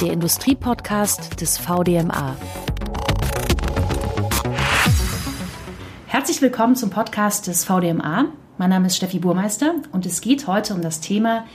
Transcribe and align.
der 0.00 0.12
Industriepodcast 0.12 1.40
des 1.40 1.56
VDMA. 1.56 2.36
Herzlich 6.06 6.42
willkommen 6.42 6.76
zum 6.76 6.90
Podcast 6.90 7.46
des 7.46 7.64
VDMA. 7.64 8.26
Mein 8.58 8.70
Name 8.70 8.88
ist 8.88 8.96
Steffi 8.96 9.18
Burmeister 9.18 9.74
und 9.92 10.04
es 10.04 10.20
geht 10.20 10.46
heute 10.46 10.74
um 10.74 10.82
das 10.82 11.00
Thema 11.00 11.46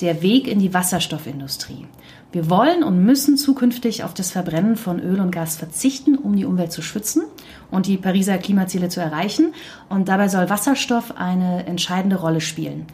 der 0.00 0.22
Weg 0.22 0.46
in 0.46 0.60
die 0.60 0.72
Wasserstoffindustrie. 0.72 1.86
Wir 2.30 2.48
wollen 2.48 2.84
und 2.84 3.04
müssen 3.04 3.36
zukünftig 3.36 4.04
auf 4.04 4.14
das 4.14 4.30
Verbrennen 4.30 4.76
von 4.76 5.00
Öl 5.00 5.18
und 5.18 5.32
Gas 5.32 5.56
verzichten, 5.56 6.16
um 6.16 6.36
die 6.36 6.44
Umwelt 6.44 6.70
zu 6.70 6.82
schützen 6.82 7.24
und 7.70 7.86
die 7.86 7.96
Pariser 7.96 8.38
Klimaziele 8.38 8.90
zu 8.90 9.00
erreichen. 9.00 9.54
Und 9.88 10.08
dabei 10.08 10.28
soll 10.28 10.50
Wasserstoff 10.50 11.16
eine 11.16 11.66
entscheidende 11.66 12.16
Rolle 12.16 12.40
spielen. 12.40 12.86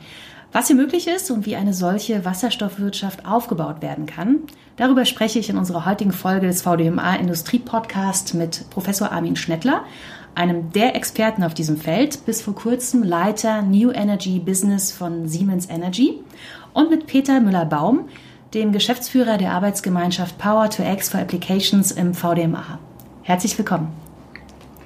Was 0.54 0.68
hier 0.68 0.76
möglich 0.76 1.08
ist 1.08 1.32
und 1.32 1.46
wie 1.46 1.56
eine 1.56 1.74
solche 1.74 2.24
Wasserstoffwirtschaft 2.24 3.26
aufgebaut 3.26 3.82
werden 3.82 4.06
kann, 4.06 4.38
darüber 4.76 5.04
spreche 5.04 5.40
ich 5.40 5.50
in 5.50 5.58
unserer 5.58 5.84
heutigen 5.84 6.12
Folge 6.12 6.46
des 6.46 6.62
VDMA 6.62 7.16
Industrie 7.16 7.58
Podcast 7.58 8.34
mit 8.34 8.70
Professor 8.70 9.10
Armin 9.10 9.34
Schnettler, 9.34 9.82
einem 10.36 10.70
der 10.70 10.94
Experten 10.94 11.42
auf 11.42 11.54
diesem 11.54 11.76
Feld, 11.76 12.24
bis 12.24 12.40
vor 12.40 12.54
kurzem 12.54 13.02
Leiter 13.02 13.62
New 13.62 13.90
Energy 13.90 14.38
Business 14.38 14.92
von 14.92 15.26
Siemens 15.26 15.68
Energy 15.68 16.20
und 16.72 16.88
mit 16.88 17.08
Peter 17.08 17.40
Müller-Baum, 17.40 18.08
dem 18.54 18.70
Geschäftsführer 18.70 19.38
der 19.38 19.50
Arbeitsgemeinschaft 19.54 20.38
Power 20.38 20.70
to 20.70 20.84
X 20.84 21.08
for 21.08 21.18
Applications 21.18 21.90
im 21.90 22.14
VDMA. 22.14 22.78
Herzlich 23.24 23.58
willkommen. 23.58 23.88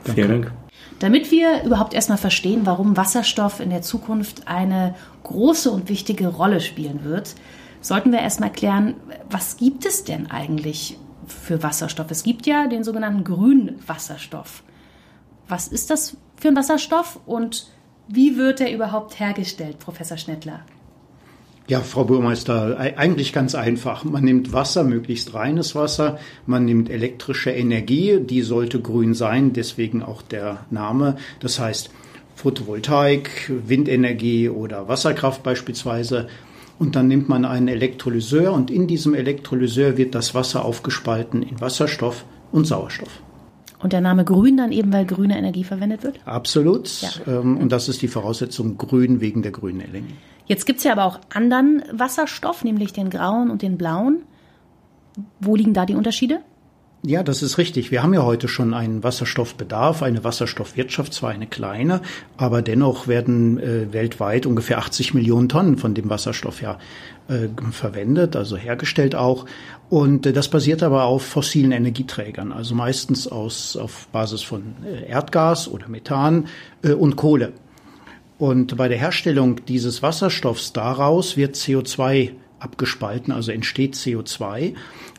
Vielen 0.05 0.29
Dank. 0.31 0.68
Damit 0.99 1.31
wir 1.31 1.63
überhaupt 1.63 1.95
erstmal 1.95 2.19
verstehen, 2.19 2.63
warum 2.65 2.97
Wasserstoff 2.97 3.61
in 3.61 3.71
der 3.71 3.83
Zukunft 3.83 4.49
eine 4.49 4.95
große 5.23 5.71
und 5.71 5.89
wichtige 5.89 6.29
Rolle 6.29 6.61
spielen 6.61 7.05
wird, 7.05 7.35
sollten 7.81 8.11
wir 8.11 8.19
erstmal 8.19 8.51
klären, 8.51 8.95
was 9.31 9.57
gibt 9.57 9.87
es 9.87 10.03
denn 10.05 10.29
eigentlich 10.29 10.99
für 11.27 11.63
Wasserstoff? 11.63 12.11
Es 12.11 12.25
gibt 12.25 12.47
ja 12.47 12.67
den 12.67 12.83
sogenannten 12.83 13.23
grünen 13.23 13.79
Wasserstoff. 13.87 14.65
Was 15.47 15.69
ist 15.69 15.91
das 15.91 16.17
für 16.37 16.49
ein 16.49 16.57
Wasserstoff 16.57 17.21
und 17.27 17.69
wie 18.09 18.37
wird 18.37 18.61
er 18.61 18.73
überhaupt 18.73 19.21
hergestellt, 19.21 19.79
Professor 19.79 20.17
Schnettler? 20.17 20.61
Ja, 21.69 21.81
Frau 21.81 22.05
Burmeister, 22.05 22.79
eigentlich 22.79 23.35
ganz 23.35 23.55
einfach. 23.55 24.03
Man 24.03 24.25
nimmt 24.25 24.55
Wasser, 24.55 24.85
möglichst 24.85 25.35
reines 25.35 25.75
Wasser, 25.75 26.19
man 26.47 26.65
nimmt 26.65 26.89
elektrische 26.89 27.51
Energie, 27.51 28.21
die 28.21 28.41
sollte 28.41 28.81
grün 28.81 29.13
sein, 29.13 29.53
deswegen 29.53 30.03
auch 30.03 30.23
der 30.23 30.65
Name. 30.71 31.19
Das 31.41 31.61
heißt 31.61 31.91
Photovoltaik, 32.37 33.53
Windenergie 33.67 34.49
oder 34.49 34.89
Wasserkraft 34.89 35.43
beispielsweise. 35.43 36.29
Und 36.79 36.97
dann 36.97 37.07
nimmt 37.07 37.29
man 37.29 37.45
einen 37.45 37.69
Elektrolyseur 37.69 38.53
und 38.55 38.71
in 38.71 38.87
diesem 38.87 39.15
Elektrolyseur 39.15 39.99
wird 39.99 40.15
das 40.15 40.35
Wasser 40.35 40.65
aufgespalten 40.65 41.43
in 41.43 41.61
Wasserstoff 41.61 42.25
und 42.51 42.67
Sauerstoff. 42.67 43.21
Und 43.81 43.93
der 43.93 44.01
Name 44.01 44.25
Grün 44.25 44.57
dann 44.57 44.73
eben, 44.73 44.93
weil 44.93 45.05
grüne 45.05 45.37
Energie 45.37 45.65
verwendet 45.65 46.03
wird? 46.03 46.19
Absolut. 46.25 46.89
Ja. 47.03 47.11
Ähm, 47.27 47.59
und 47.59 47.71
das 47.73 47.89
ist 47.89 48.01
die 48.01 48.09
Voraussetzung 48.09 48.79
Grün 48.79 49.21
wegen 49.21 49.43
der 49.43 49.53
grünen 49.53 49.81
Energie. 49.81 50.15
Jetzt 50.49 50.65
gibt 50.65 50.79
es 50.79 50.85
ja 50.85 50.93
aber 50.93 51.05
auch 51.05 51.21
anderen 51.33 51.83
Wasserstoff, 51.93 52.65
nämlich 52.65 52.93
den 52.93 53.11
grauen 53.11 53.51
und 53.51 53.63
den 53.63 53.77
blauen. 53.77 54.23
Wo 55.41 55.55
liegen 55.55 55.75
da 55.75 55.85
die 55.85 55.95
Unterschiede? 55.95 56.41
Ja, 57.03 57.23
das 57.23 57.43
ist 57.43 57.59
richtig. 57.59 57.93
Wir 57.93 58.03
haben 58.03 58.13
ja 58.13 58.25
heute 58.25 58.49
schon 58.49 58.75
einen 58.75 59.05
Wasserstoffbedarf, 59.05 60.03
eine 60.03 60.25
Wasserstoffwirtschaft, 60.25 61.13
zwar 61.13 61.31
eine 61.31 61.47
kleine, 61.47 62.01
aber 62.37 62.61
dennoch 62.61 63.07
werden 63.07 63.59
äh, 63.61 63.93
weltweit 63.93 64.47
ungefähr 64.47 64.79
80 64.79 65.15
Millionen 65.15 65.49
Tonnen 65.49 65.77
von 65.79 65.95
dem 65.95 66.11
Wasserstoff 66.11 66.61
ja 66.61 66.79
äh, 67.29 67.49
verwendet, 67.71 68.35
also 68.35 68.57
hergestellt 68.57 69.15
auch. 69.15 69.47
Und 69.91 70.27
äh, 70.27 70.33
das 70.33 70.49
basiert 70.49 70.83
aber 70.83 71.05
auf 71.05 71.23
fossilen 71.23 71.71
Energieträgern, 71.71 72.53
also 72.53 72.75
meistens 72.75 73.29
aus, 73.29 73.77
auf 73.77 74.09
Basis 74.09 74.43
von 74.43 74.75
äh, 74.85 75.09
Erdgas 75.09 75.69
oder 75.69 75.89
Methan 75.89 76.49
äh, 76.83 76.93
und 76.93 77.15
Kohle. 77.15 77.53
Und 78.39 78.77
bei 78.77 78.89
der 78.89 78.99
Herstellung 78.99 79.65
dieses 79.67 80.03
Wasserstoffs 80.03 80.73
daraus 80.73 81.37
wird 81.37 81.57
CO2 81.57 82.31
abgespalten, 82.61 83.33
also 83.33 83.51
entsteht 83.53 83.95
CO2. 83.95 84.75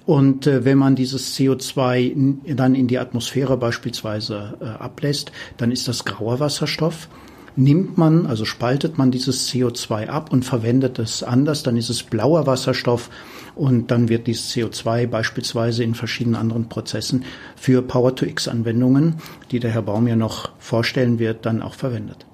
Und 0.06 0.48
äh, 0.48 0.66
wenn 0.66 0.78
man 0.78 0.96
dieses 0.96 1.38
CO2 1.38 2.56
dann 2.56 2.76
in 2.76 2.88
die 2.88 2.98
Atmosphäre 2.98 3.58
beispielsweise 3.58 4.58
äh, 4.62 4.66
ablässt, 4.66 5.32
dann 5.58 5.72
ist 5.72 5.88
das 5.88 6.06
grauer 6.06 6.40
Wasserstoff. 6.40 7.10
Nimmt 7.56 7.98
man, 7.98 8.26
also 8.26 8.46
spaltet 8.46 8.98
man 8.98 9.12
dieses 9.12 9.50
CO2 9.50 10.08
ab 10.08 10.32
und 10.32 10.46
verwendet 10.46 10.98
es 10.98 11.24
anders, 11.24 11.62
dann 11.64 11.76
ist 11.76 11.90
es 11.90 12.04
blauer 12.04 12.48
Wasserstoff 12.48 13.10
und 13.56 13.92
dann 13.92 14.08
wird 14.08 14.28
dieses 14.28 14.50
CO2 14.56 15.08
beispielsweise 15.08 15.84
in 15.84 15.94
verschiedenen 15.94 16.36
anderen 16.38 16.70
Prozessen 16.70 17.26
für 17.58 17.82
Power-to-X-Anwendungen, 17.82 19.16
die 19.52 19.60
der 19.60 19.72
Herr 19.72 19.82
Baum 19.82 20.08
ja 20.08 20.16
noch 20.16 20.52
vorstellen 20.60 21.20
wird, 21.20 21.46
dann 21.46 21.62
auch 21.62 21.74
verwendet. 21.74 22.29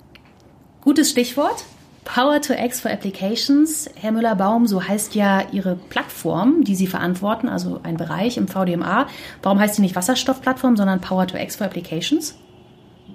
Gutes 0.85 1.09
Stichwort. 1.09 1.65
Power 2.03 2.39
to 2.39 2.53
X 2.53 2.79
for 2.79 2.91
Applications. 2.91 3.89
Herr 3.95 4.11
Müller-Baum, 4.11 4.67
so 4.67 4.83
heißt 4.87 5.15
ja 5.15 5.41
Ihre 5.51 5.79
Plattform, 5.89 6.63
die 6.63 6.75
Sie 6.75 6.85
verantworten, 6.85 7.49
also 7.49 7.79
ein 7.81 7.97
Bereich 7.97 8.37
im 8.37 8.47
VDMA. 8.47 9.07
Warum 9.41 9.59
heißt 9.59 9.77
sie 9.77 9.81
nicht 9.81 9.95
Wasserstoffplattform, 9.95 10.77
sondern 10.77 11.01
Power 11.01 11.25
to 11.25 11.37
X 11.37 11.55
for 11.55 11.65
Applications? 11.65 12.37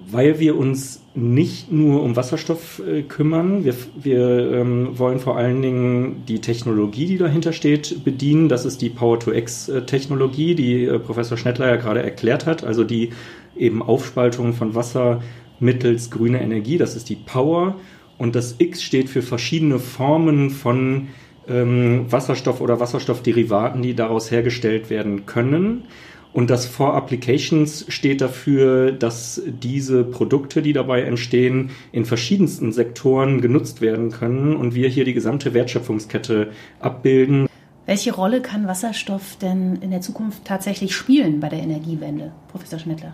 Weil 0.09 0.41
wir 0.41 0.57
uns 0.57 1.01
nicht 1.15 1.71
nur 1.71 2.03
um 2.03 2.17
Wasserstoff 2.17 2.79
äh, 2.85 3.03
kümmern. 3.03 3.63
Wir, 3.63 3.75
wir 3.95 4.51
ähm, 4.51 4.99
wollen 4.99 5.19
vor 5.19 5.37
allen 5.37 5.61
Dingen 5.61 6.23
die 6.27 6.41
Technologie, 6.41 7.05
die 7.05 7.17
dahinter 7.17 7.53
steht, 7.53 8.03
bedienen. 8.03 8.49
Das 8.49 8.65
ist 8.65 8.81
die 8.81 8.89
Power-to-X-Technologie, 8.89 10.55
die 10.55 10.83
äh, 10.83 10.99
Professor 10.99 11.37
Schnettler 11.37 11.69
ja 11.69 11.77
gerade 11.77 12.03
erklärt 12.03 12.45
hat. 12.45 12.65
Also 12.65 12.83
die 12.83 13.11
eben 13.55 13.81
Aufspaltung 13.81 14.51
von 14.51 14.75
Wasser 14.75 15.21
mittels 15.61 16.11
grüner 16.11 16.41
Energie. 16.41 16.77
Das 16.77 16.95
ist 16.95 17.09
die 17.09 17.15
Power. 17.15 17.75
Und 18.17 18.35
das 18.35 18.55
X 18.57 18.83
steht 18.83 19.09
für 19.09 19.21
verschiedene 19.21 19.79
Formen 19.79 20.49
von 20.49 21.07
ähm, 21.47 22.05
Wasserstoff 22.11 22.61
oder 22.61 22.79
Wasserstoffderivaten, 22.79 23.81
die 23.81 23.95
daraus 23.95 24.29
hergestellt 24.29 24.89
werden 24.89 25.25
können. 25.25 25.85
Und 26.33 26.49
das 26.49 26.65
For 26.65 26.93
Applications 26.93 27.85
steht 27.89 28.21
dafür, 28.21 28.93
dass 28.93 29.41
diese 29.45 30.03
Produkte, 30.03 30.61
die 30.61 30.71
dabei 30.71 31.01
entstehen, 31.01 31.71
in 31.91 32.05
verschiedensten 32.05 32.71
Sektoren 32.71 33.41
genutzt 33.41 33.81
werden 33.81 34.11
können 34.11 34.55
und 34.55 34.73
wir 34.73 34.87
hier 34.87 35.03
die 35.03 35.13
gesamte 35.13 35.53
Wertschöpfungskette 35.53 36.51
abbilden. 36.79 37.47
Welche 37.85 38.13
Rolle 38.13 38.41
kann 38.41 38.67
Wasserstoff 38.67 39.37
denn 39.41 39.77
in 39.81 39.91
der 39.91 40.01
Zukunft 40.01 40.45
tatsächlich 40.45 40.95
spielen 40.95 41.41
bei 41.41 41.49
der 41.49 41.59
Energiewende, 41.59 42.31
Professor 42.47 42.79
Schmittler? 42.79 43.13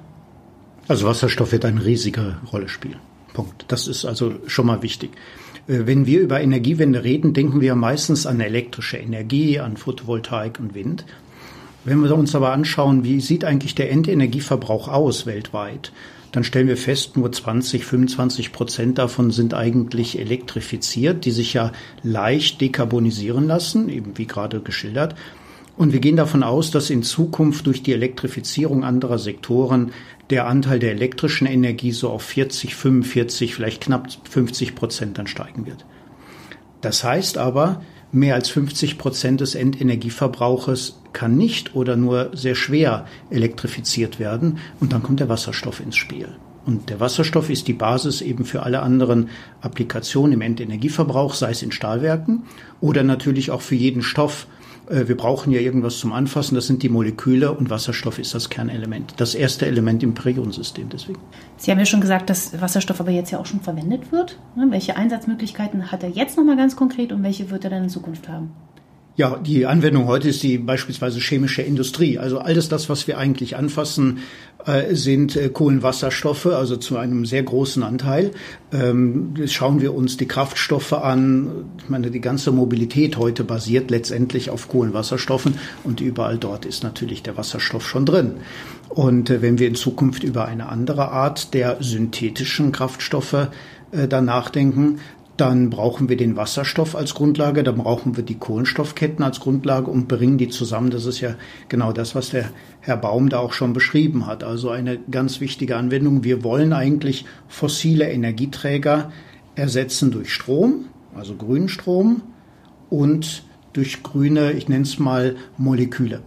Also 0.87 1.05
Wasserstoff 1.05 1.51
wird 1.51 1.65
eine 1.65 1.83
riesige 1.83 2.37
Rolle 2.51 2.69
spielen. 2.69 2.99
Punkt. 3.33 3.65
Das 3.67 3.87
ist 3.87 4.05
also 4.05 4.35
schon 4.47 4.67
mal 4.67 4.81
wichtig. 4.81 5.11
Äh, 5.67 5.85
wenn 5.85 6.05
wir 6.05 6.21
über 6.21 6.41
Energiewende 6.41 7.03
reden, 7.03 7.33
denken 7.33 7.61
wir 7.61 7.75
meistens 7.75 8.25
an 8.25 8.39
elektrische 8.39 8.97
Energie, 8.97 9.59
an 9.59 9.77
Photovoltaik 9.77 10.59
und 10.59 10.73
Wind. 10.73 11.05
Wenn 11.83 12.03
wir 12.03 12.15
uns 12.15 12.35
aber 12.35 12.51
anschauen, 12.51 13.03
wie 13.03 13.21
sieht 13.21 13.45
eigentlich 13.45 13.75
der 13.75 13.91
Endenergieverbrauch 13.91 14.87
aus 14.87 15.25
weltweit, 15.25 15.91
dann 16.33 16.43
stellen 16.43 16.67
wir 16.67 16.77
fest, 16.77 17.15
nur 17.15 17.31
20, 17.31 17.85
25 17.85 18.51
Prozent 18.51 18.97
davon 18.97 19.31
sind 19.31 19.53
eigentlich 19.53 20.19
elektrifiziert, 20.19 21.23
die 21.23 21.31
sich 21.31 21.53
ja 21.53 21.71
leicht 22.03 22.59
dekarbonisieren 22.59 23.47
lassen, 23.47 23.87
eben 23.87 24.17
wie 24.17 24.27
gerade 24.27 24.59
geschildert. 24.59 25.15
Und 25.77 25.93
wir 25.93 25.99
gehen 25.99 26.15
davon 26.15 26.43
aus, 26.43 26.71
dass 26.71 26.89
in 26.89 27.03
Zukunft 27.03 27.67
durch 27.67 27.83
die 27.83 27.93
Elektrifizierung 27.93 28.83
anderer 28.83 29.19
Sektoren 29.19 29.91
der 30.29 30.47
Anteil 30.47 30.79
der 30.79 30.91
elektrischen 30.91 31.47
Energie 31.47 31.91
so 31.91 32.09
auf 32.09 32.23
40, 32.23 32.75
45, 32.75 33.55
vielleicht 33.55 33.81
knapp 33.81 34.07
50 34.29 34.75
Prozent 34.75 35.17
dann 35.17 35.27
steigen 35.27 35.65
wird. 35.65 35.85
Das 36.81 37.03
heißt 37.03 37.37
aber, 37.37 37.81
mehr 38.11 38.35
als 38.35 38.49
50 38.49 38.97
Prozent 38.97 39.41
des 39.41 39.55
Endenergieverbrauches 39.55 40.99
kann 41.13 41.35
nicht 41.35 41.75
oder 41.75 41.95
nur 41.95 42.31
sehr 42.33 42.55
schwer 42.55 43.05
elektrifiziert 43.29 44.19
werden 44.19 44.59
und 44.79 44.93
dann 44.93 45.03
kommt 45.03 45.19
der 45.19 45.29
Wasserstoff 45.29 45.79
ins 45.79 45.95
Spiel. 45.95 46.29
Und 46.65 46.89
der 46.89 46.99
Wasserstoff 46.99 47.49
ist 47.49 47.69
die 47.69 47.73
Basis 47.73 48.19
eben 48.19 48.43
für 48.43 48.63
alle 48.63 48.81
anderen 48.81 49.29
Applikationen 49.61 50.33
im 50.33 50.41
Endenergieverbrauch, 50.41 51.33
sei 51.33 51.51
es 51.51 51.63
in 51.63 51.71
Stahlwerken 51.71 52.43
oder 52.81 53.03
natürlich 53.03 53.51
auch 53.51 53.61
für 53.61 53.75
jeden 53.75 54.01
Stoff, 54.01 54.47
äh, 54.89 55.07
wir 55.07 55.17
brauchen 55.17 55.51
ja 55.51 55.59
irgendwas 55.59 55.97
zum 55.99 56.13
Anfassen, 56.13 56.55
das 56.55 56.67
sind 56.67 56.83
die 56.83 56.89
Moleküle 56.89 57.51
und 57.51 57.69
Wasserstoff 57.69 58.19
ist 58.19 58.33
das 58.33 58.49
Kernelement. 58.49 59.13
Das 59.17 59.35
erste 59.35 59.65
Element 59.65 60.03
im 60.03 60.13
Periodensystem 60.13 60.89
deswegen. 60.89 61.19
Sie 61.57 61.71
haben 61.71 61.79
ja 61.79 61.85
schon 61.85 62.01
gesagt, 62.01 62.29
dass 62.29 62.59
Wasserstoff 62.59 62.99
aber 62.99 63.11
jetzt 63.11 63.31
ja 63.31 63.39
auch 63.39 63.45
schon 63.45 63.61
verwendet 63.61 64.11
wird. 64.11 64.39
Ne, 64.55 64.67
welche 64.69 64.95
Einsatzmöglichkeiten 64.95 65.91
hat 65.91 66.03
er 66.03 66.09
jetzt 66.09 66.37
nochmal 66.37 66.57
ganz 66.57 66.75
konkret 66.75 67.11
und 67.11 67.23
welche 67.23 67.49
wird 67.49 67.63
er 67.63 67.69
dann 67.69 67.83
in 67.83 67.89
Zukunft 67.89 68.27
haben? 68.27 68.51
Ja, 69.17 69.35
die 69.35 69.65
Anwendung 69.65 70.05
heute 70.05 70.29
ist 70.29 70.43
die 70.43 70.59
beispielsweise 70.59 71.19
chemische 71.19 71.63
Industrie. 71.63 72.19
Also 72.19 72.37
alles 72.37 72.69
das, 72.69 72.87
was 72.87 73.07
wir 73.07 73.17
eigentlich 73.17 73.55
anfassen, 73.55 74.19
äh, 74.63 74.93
sind 74.93 75.35
äh, 75.35 75.49
Kohlenwasserstoffe, 75.49 76.45
also 76.45 76.77
zu 76.77 76.97
einem 76.97 77.25
sehr 77.25 77.41
großen 77.41 77.81
Anteil. 77.81 78.29
Ähm, 78.71 79.33
schauen 79.47 79.81
wir 79.81 79.95
uns 79.95 80.17
die 80.17 80.27
Kraftstoffe 80.27 80.93
an. 80.93 81.65
Ich 81.79 81.89
meine, 81.89 82.11
die 82.11 82.21
ganze 82.21 82.51
Mobilität 82.51 83.17
heute 83.17 83.43
basiert 83.43 83.89
letztendlich 83.89 84.51
auf 84.51 84.67
Kohlenwasserstoffen 84.67 85.55
und 85.83 85.99
überall 85.99 86.37
dort 86.37 86.65
ist 86.67 86.83
natürlich 86.83 87.23
der 87.23 87.37
Wasserstoff 87.37 87.87
schon 87.87 88.05
drin. 88.05 88.33
Und 88.87 89.31
äh, 89.31 89.41
wenn 89.41 89.57
wir 89.57 89.67
in 89.67 89.73
Zukunft 89.73 90.23
über 90.23 90.45
eine 90.45 90.69
andere 90.69 91.09
Art 91.09 91.55
der 91.55 91.77
synthetischen 91.79 92.71
Kraftstoffe 92.71 93.47
dann 94.09 94.25
nachdenken, 94.25 94.99
dann 95.37 95.69
brauchen 95.69 96.09
wir 96.09 96.17
den 96.17 96.35
Wasserstoff 96.35 96.95
als 96.95 97.13
Grundlage, 97.13 97.63
dann 97.63 97.77
brauchen 97.77 98.17
wir 98.17 98.23
die 98.23 98.37
Kohlenstoffketten 98.37 99.23
als 99.23 99.39
Grundlage 99.39 99.89
und 99.91 100.07
bringen 100.07 100.37
die 100.37 100.49
zusammen. 100.49 100.89
Das 100.89 101.05
ist 101.05 101.21
ja 101.21 101.35
genau 101.69 101.91
das, 101.93 102.15
was 102.15 102.31
der 102.31 102.49
Herr 102.81 102.97
Baum 102.97 103.29
da 103.29 103.39
auch 103.39 103.53
schon 103.53 103.73
beschrieben 103.73 104.25
hat. 104.25 104.43
Also 104.43 104.69
eine 104.69 104.97
ganz 105.11 105.39
wichtige 105.39 105.77
Anwendung. 105.77 106.23
Wir 106.23 106.43
wollen 106.43 106.73
eigentlich 106.73 107.25
fossile 107.47 108.09
Energieträger 108.09 109.11
ersetzen 109.55 110.11
durch 110.11 110.33
Strom, 110.33 110.85
also 111.15 111.35
grünen 111.35 111.69
Strom 111.69 112.23
und 112.89 113.43
durch 113.73 114.01
grüne, 114.01 114.53
ich 114.53 114.69
nenne 114.69 114.83
es 114.83 114.97
mal 114.97 115.35
Moleküle. 115.57 116.21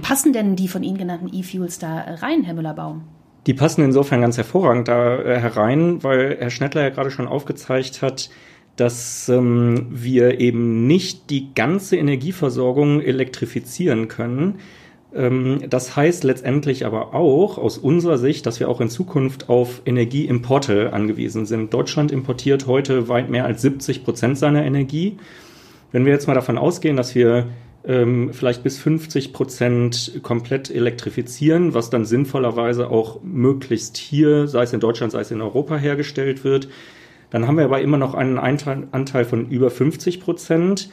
Passen 0.00 0.32
denn 0.32 0.56
die 0.56 0.68
von 0.68 0.82
Ihnen 0.82 0.96
genannten 0.96 1.28
E-Fuels 1.30 1.78
da 1.78 1.98
rein, 1.98 2.44
Herr 2.44 2.54
Müller-Baum? 2.54 3.02
Die 3.46 3.54
passen 3.54 3.84
insofern 3.84 4.20
ganz 4.20 4.36
hervorragend 4.36 4.88
da 4.88 5.18
äh, 5.18 5.38
herein, 5.40 6.02
weil 6.02 6.36
Herr 6.38 6.50
Schnettler 6.50 6.82
ja 6.82 6.90
gerade 6.90 7.10
schon 7.10 7.26
aufgezeigt 7.26 8.02
hat, 8.02 8.30
dass 8.76 9.28
ähm, 9.28 9.86
wir 9.90 10.40
eben 10.40 10.86
nicht 10.86 11.28
die 11.30 11.52
ganze 11.54 11.96
Energieversorgung 11.96 13.00
elektrifizieren 13.00 14.08
können. 14.08 14.60
Ähm, 15.14 15.64
das 15.68 15.96
heißt 15.96 16.24
letztendlich 16.24 16.86
aber 16.86 17.14
auch 17.14 17.58
aus 17.58 17.78
unserer 17.78 18.16
Sicht, 18.16 18.46
dass 18.46 18.60
wir 18.60 18.68
auch 18.68 18.80
in 18.80 18.88
Zukunft 18.88 19.48
auf 19.48 19.82
Energieimporte 19.84 20.92
angewiesen 20.92 21.44
sind. 21.44 21.74
Deutschland 21.74 22.12
importiert 22.12 22.66
heute 22.66 23.08
weit 23.08 23.28
mehr 23.28 23.44
als 23.44 23.62
70 23.62 24.04
Prozent 24.04 24.38
seiner 24.38 24.64
Energie. 24.64 25.18
Wenn 25.90 26.06
wir 26.06 26.12
jetzt 26.12 26.28
mal 26.28 26.34
davon 26.34 26.56
ausgehen, 26.56 26.96
dass 26.96 27.14
wir 27.14 27.48
ähm, 27.84 28.30
vielleicht 28.32 28.62
bis 28.62 28.78
50 28.78 29.32
Prozent 29.32 30.20
komplett 30.22 30.70
elektrifizieren, 30.70 31.74
was 31.74 31.90
dann 31.90 32.04
sinnvollerweise 32.04 32.88
auch 32.88 33.20
möglichst 33.22 33.96
hier, 33.96 34.46
sei 34.46 34.62
es 34.62 34.72
in 34.72 34.80
Deutschland, 34.80 35.12
sei 35.12 35.20
es 35.20 35.30
in 35.30 35.40
Europa 35.40 35.76
hergestellt 35.76 36.44
wird. 36.44 36.68
Dann 37.30 37.46
haben 37.46 37.56
wir 37.56 37.64
aber 37.64 37.80
immer 37.80 37.98
noch 37.98 38.14
einen 38.14 38.38
Anteil 38.38 39.24
von 39.24 39.48
über 39.48 39.70
50 39.70 40.20
Prozent, 40.20 40.90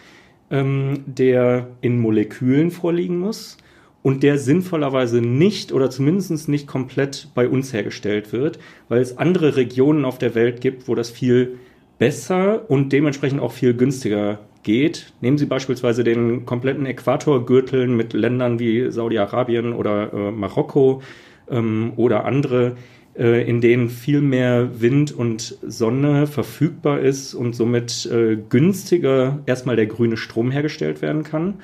ähm, 0.50 1.03
der 1.06 1.68
in 1.81 2.00
Molekülen 2.00 2.71
vorliegen 2.71 3.19
muss 3.19 3.57
und 4.01 4.24
der 4.24 4.38
sinnvollerweise 4.38 5.21
nicht 5.21 5.71
oder 5.74 5.89
zumindest 5.89 6.47
nicht 6.47 6.68
komplett 6.68 7.27
bei 7.35 7.47
uns 7.47 7.74
hergestellt 7.74 8.31
wird, 8.31 8.59
weil 8.88 9.01
es 9.01 9.18
andere 9.18 9.57
Regionen 9.57 10.06
auf 10.06 10.18
der 10.18 10.35
Welt 10.35 10.62
gibt, 10.62 10.88
wo 10.88 10.95
das 10.95 11.09
viel 11.09 11.59
besser 11.99 12.69
und 12.69 12.91
dementsprechend 12.91 13.41
auch 13.41 13.51
viel 13.51 13.75
günstiger 13.75 14.39
geht. 14.63 15.13
Nehmen 15.21 15.37
Sie 15.37 15.45
beispielsweise 15.45 16.03
den 16.03 16.45
kompletten 16.45 16.85
Äquatorgürtel 16.85 17.87
mit 17.87 18.13
Ländern 18.13 18.57
wie 18.59 18.91
Saudi-Arabien 18.91 19.73
oder 19.73 20.11
äh, 20.11 20.31
Marokko 20.31 21.01
ähm, 21.49 21.93
oder 21.95 22.25
andere, 22.25 22.77
äh, 23.17 23.47
in 23.47 23.61
denen 23.61 23.89
viel 23.89 24.21
mehr 24.21 24.81
Wind 24.81 25.11
und 25.11 25.57
Sonne 25.61 26.25
verfügbar 26.25 26.99
ist 26.99 27.33
und 27.33 27.55
somit 27.55 28.05
äh, 28.07 28.37
günstiger 28.49 29.39
erstmal 29.45 29.75
der 29.75 29.87
grüne 29.87 30.17
Strom 30.17 30.51
hergestellt 30.51 31.01
werden 31.01 31.23
kann 31.23 31.55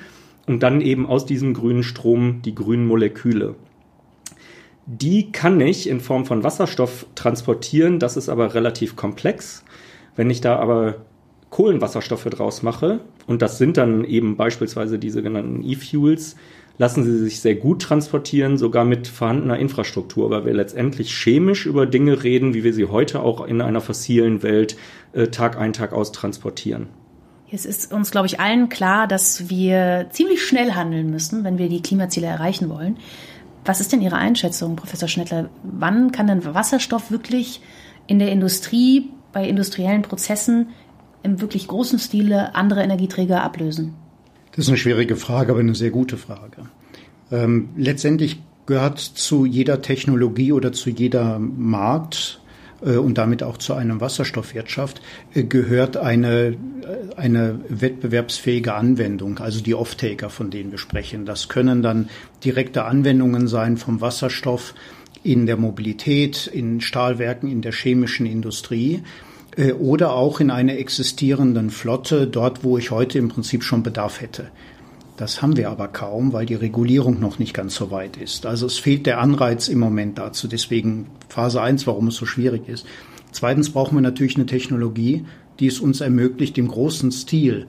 und 0.46 0.62
dann 0.62 0.80
eben 0.80 1.06
aus 1.06 1.26
diesem 1.26 1.54
grünen 1.54 1.82
Strom 1.82 2.42
die 2.44 2.54
grünen 2.54 2.86
Moleküle. 2.86 3.56
Die 4.86 5.32
kann 5.32 5.60
ich 5.60 5.88
in 5.88 6.00
Form 6.00 6.26
von 6.26 6.44
Wasserstoff 6.44 7.06
transportieren, 7.16 7.98
das 7.98 8.16
ist 8.16 8.28
aber 8.28 8.54
relativ 8.54 8.94
komplex. 8.94 9.64
Wenn 10.16 10.30
ich 10.30 10.40
da 10.40 10.56
aber 10.56 10.96
Kohlenwasserstoffe 11.50 12.24
draus 12.24 12.62
mache, 12.62 13.00
und 13.26 13.42
das 13.42 13.58
sind 13.58 13.76
dann 13.76 14.04
eben 14.04 14.36
beispielsweise 14.36 14.98
diese 14.98 15.22
genannten 15.22 15.62
E-Fuels, 15.62 16.36
lassen 16.78 17.04
sie 17.04 17.18
sich 17.18 17.40
sehr 17.40 17.54
gut 17.54 17.82
transportieren, 17.82 18.58
sogar 18.58 18.84
mit 18.84 19.08
vorhandener 19.08 19.58
Infrastruktur, 19.58 20.30
weil 20.30 20.44
wir 20.44 20.54
letztendlich 20.54 21.14
chemisch 21.14 21.66
über 21.66 21.86
Dinge 21.86 22.22
reden, 22.22 22.54
wie 22.54 22.64
wir 22.64 22.74
sie 22.74 22.86
heute 22.86 23.20
auch 23.20 23.46
in 23.46 23.60
einer 23.60 23.80
fossilen 23.80 24.42
Welt 24.42 24.76
äh, 25.12 25.28
Tag 25.28 25.58
ein, 25.58 25.72
Tag 25.72 25.92
aus 25.92 26.12
transportieren. 26.12 26.88
Es 27.50 27.64
ist 27.64 27.92
uns, 27.92 28.10
glaube 28.10 28.26
ich, 28.26 28.40
allen 28.40 28.68
klar, 28.68 29.06
dass 29.06 29.48
wir 29.48 30.08
ziemlich 30.10 30.44
schnell 30.44 30.72
handeln 30.72 31.10
müssen, 31.10 31.44
wenn 31.44 31.58
wir 31.58 31.68
die 31.68 31.80
Klimaziele 31.80 32.26
erreichen 32.26 32.68
wollen. 32.68 32.96
Was 33.64 33.80
ist 33.80 33.92
denn 33.92 34.02
Ihre 34.02 34.16
Einschätzung, 34.16 34.76
Professor 34.76 35.08
Schnettler? 35.08 35.48
Wann 35.62 36.12
kann 36.12 36.26
denn 36.26 36.44
Wasserstoff 36.44 37.10
wirklich 37.10 37.60
in 38.06 38.18
der 38.18 38.30
Industrie, 38.30 39.10
bei 39.36 39.46
industriellen 39.46 40.00
Prozessen 40.00 40.70
im 41.22 41.42
wirklich 41.42 41.68
großen 41.68 41.98
Stile 41.98 42.54
andere 42.54 42.82
Energieträger 42.82 43.42
ablösen? 43.42 43.92
Das 44.52 44.64
ist 44.64 44.68
eine 44.68 44.78
schwierige 44.78 45.16
Frage, 45.16 45.52
aber 45.52 45.60
eine 45.60 45.74
sehr 45.74 45.90
gute 45.90 46.16
Frage. 46.16 46.70
Ähm, 47.30 47.68
letztendlich 47.76 48.40
gehört 48.64 48.98
zu 48.98 49.44
jeder 49.44 49.82
Technologie 49.82 50.52
oder 50.52 50.72
zu 50.72 50.88
jeder 50.88 51.38
Markt 51.38 52.40
äh, 52.80 52.96
und 52.96 53.18
damit 53.18 53.42
auch 53.42 53.58
zu 53.58 53.74
einer 53.74 54.00
Wasserstoffwirtschaft 54.00 55.02
äh, 55.34 55.42
gehört 55.42 55.98
eine, 55.98 56.30
äh, 56.46 56.56
eine 57.16 57.60
wettbewerbsfähige 57.68 58.72
Anwendung, 58.72 59.38
also 59.40 59.60
die 59.60 59.74
Off-Taker, 59.74 60.30
von 60.30 60.48
denen 60.48 60.70
wir 60.70 60.78
sprechen. 60.78 61.26
Das 61.26 61.50
können 61.50 61.82
dann 61.82 62.08
direkte 62.42 62.86
Anwendungen 62.86 63.48
sein 63.48 63.76
vom 63.76 64.00
Wasserstoff 64.00 64.72
in 65.26 65.46
der 65.46 65.56
Mobilität, 65.56 66.46
in 66.46 66.80
Stahlwerken, 66.80 67.50
in 67.50 67.60
der 67.60 67.72
chemischen 67.72 68.26
Industrie. 68.26 69.02
Äh, 69.56 69.72
oder 69.72 70.12
auch 70.12 70.40
in 70.40 70.50
einer 70.50 70.78
existierenden 70.78 71.70
Flotte, 71.70 72.26
dort 72.26 72.62
wo 72.62 72.78
ich 72.78 72.90
heute 72.90 73.18
im 73.18 73.28
Prinzip 73.28 73.64
schon 73.64 73.82
Bedarf 73.82 74.20
hätte. 74.20 74.48
Das 75.16 75.40
haben 75.40 75.56
wir 75.56 75.70
aber 75.70 75.88
kaum, 75.88 76.32
weil 76.32 76.44
die 76.44 76.54
Regulierung 76.54 77.18
noch 77.20 77.38
nicht 77.38 77.54
ganz 77.54 77.74
so 77.74 77.90
weit 77.90 78.18
ist. 78.18 78.44
Also 78.44 78.66
es 78.66 78.78
fehlt 78.78 79.06
der 79.06 79.18
Anreiz 79.18 79.68
im 79.68 79.78
Moment 79.78 80.18
dazu. 80.18 80.46
Deswegen 80.46 81.06
Phase 81.28 81.62
1, 81.62 81.86
warum 81.86 82.08
es 82.08 82.16
so 82.16 82.26
schwierig 82.26 82.68
ist. 82.68 82.86
Zweitens 83.32 83.70
brauchen 83.70 83.96
wir 83.96 84.02
natürlich 84.02 84.36
eine 84.36 84.46
Technologie, 84.46 85.24
die 85.58 85.66
es 85.66 85.80
uns 85.80 86.02
ermöglicht, 86.02 86.58
im 86.58 86.68
großen 86.68 87.10
Stil 87.12 87.66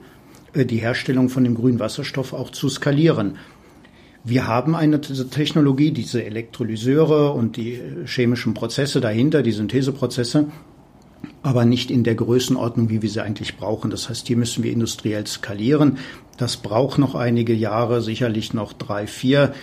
äh, 0.52 0.66
die 0.66 0.76
Herstellung 0.76 1.30
von 1.30 1.42
dem 1.42 1.54
grünen 1.54 1.80
Wasserstoff 1.80 2.34
auch 2.34 2.50
zu 2.50 2.68
skalieren. 2.68 3.36
Wir 4.28 4.46
haben 4.46 4.74
eine 4.74 5.00
Technologie, 5.00 5.90
diese 5.90 6.22
Elektrolyseure 6.22 7.32
und 7.32 7.56
die 7.56 7.74
äh, 7.74 8.06
chemischen 8.06 8.52
Prozesse 8.52 9.00
dahinter, 9.00 9.42
die 9.42 9.52
Syntheseprozesse, 9.52 10.48
aber 11.42 11.64
nicht 11.64 11.90
in 11.90 12.04
der 12.04 12.14
Größenordnung, 12.14 12.90
wie 12.90 13.00
wir 13.00 13.08
sie 13.08 13.22
eigentlich 13.22 13.56
brauchen. 13.56 13.90
Das 13.90 14.10
heißt, 14.10 14.26
hier 14.26 14.36
müssen 14.36 14.62
wir 14.62 14.70
industriell 14.70 15.26
skalieren. 15.26 15.96
Das 16.36 16.58
braucht 16.58 16.98
noch 16.98 17.14
einige 17.14 17.54
Jahre, 17.54 18.02
sicherlich 18.02 18.52
noch 18.52 18.74
drei, 18.74 19.06
vier, 19.06 19.54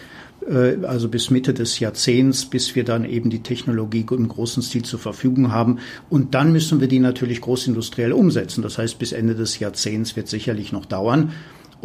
äh, 0.49 0.83
also 0.83 1.09
bis 1.09 1.29
Mitte 1.29 1.53
des 1.53 1.79
Jahrzehnts, 1.79 2.45
bis 2.45 2.75
wir 2.75 2.83
dann 2.83 3.05
eben 3.05 3.29
die 3.29 3.43
Technologie 3.43 4.03
im 4.09 4.27
großen 4.27 4.63
Stil 4.63 4.81
zur 4.83 4.99
Verfügung 4.99 5.51
haben. 5.51 5.77
Und 6.09 6.33
dann 6.33 6.51
müssen 6.51 6.81
wir 6.81 6.87
die 6.87 6.99
natürlich 6.99 7.39
großindustriell 7.39 8.13
umsetzen. 8.13 8.63
Das 8.63 8.79
heißt, 8.79 8.97
bis 8.97 9.11
Ende 9.11 9.35
des 9.35 9.59
Jahrzehnts 9.59 10.15
wird 10.15 10.27
sicherlich 10.27 10.71
noch 10.71 10.85
dauern. 10.85 11.33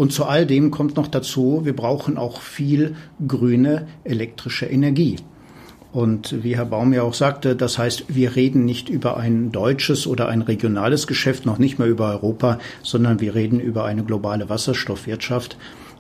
Und 0.00 0.14
zu 0.14 0.25
all 0.25 0.47
dem 0.47 0.71
kommt 0.71 0.97
noch 0.97 1.09
dazu, 1.09 1.61
wir 1.64 1.76
brauchen 1.76 2.16
auch 2.16 2.40
viel 2.40 2.97
grüne 3.28 3.87
elektrische 4.02 4.64
Energie. 4.64 5.16
Und 5.92 6.42
wie 6.42 6.57
Herr 6.57 6.64
Baum 6.64 6.95
ja 6.95 7.02
auch 7.02 7.12
sagte, 7.12 7.54
das 7.54 7.76
heißt, 7.76 8.07
wir 8.09 8.35
reden 8.35 8.64
nicht 8.64 8.88
über 8.88 9.19
ein 9.19 9.52
deutsches 9.52 10.07
oder 10.07 10.28
ein 10.28 10.40
regionales 10.40 11.07
Geschäft, 11.07 11.45
noch 11.45 11.59
nicht 11.59 11.78
mehr 11.78 11.87
über 11.87 12.09
Europa, 12.09 12.59
sondern 12.83 13.21
wir 13.21 13.35
reden 13.35 13.61
über 13.61 13.85
eine 13.85 14.02
globale 14.02 14.49
Wasserstoffwirtschaft. 14.49 15.59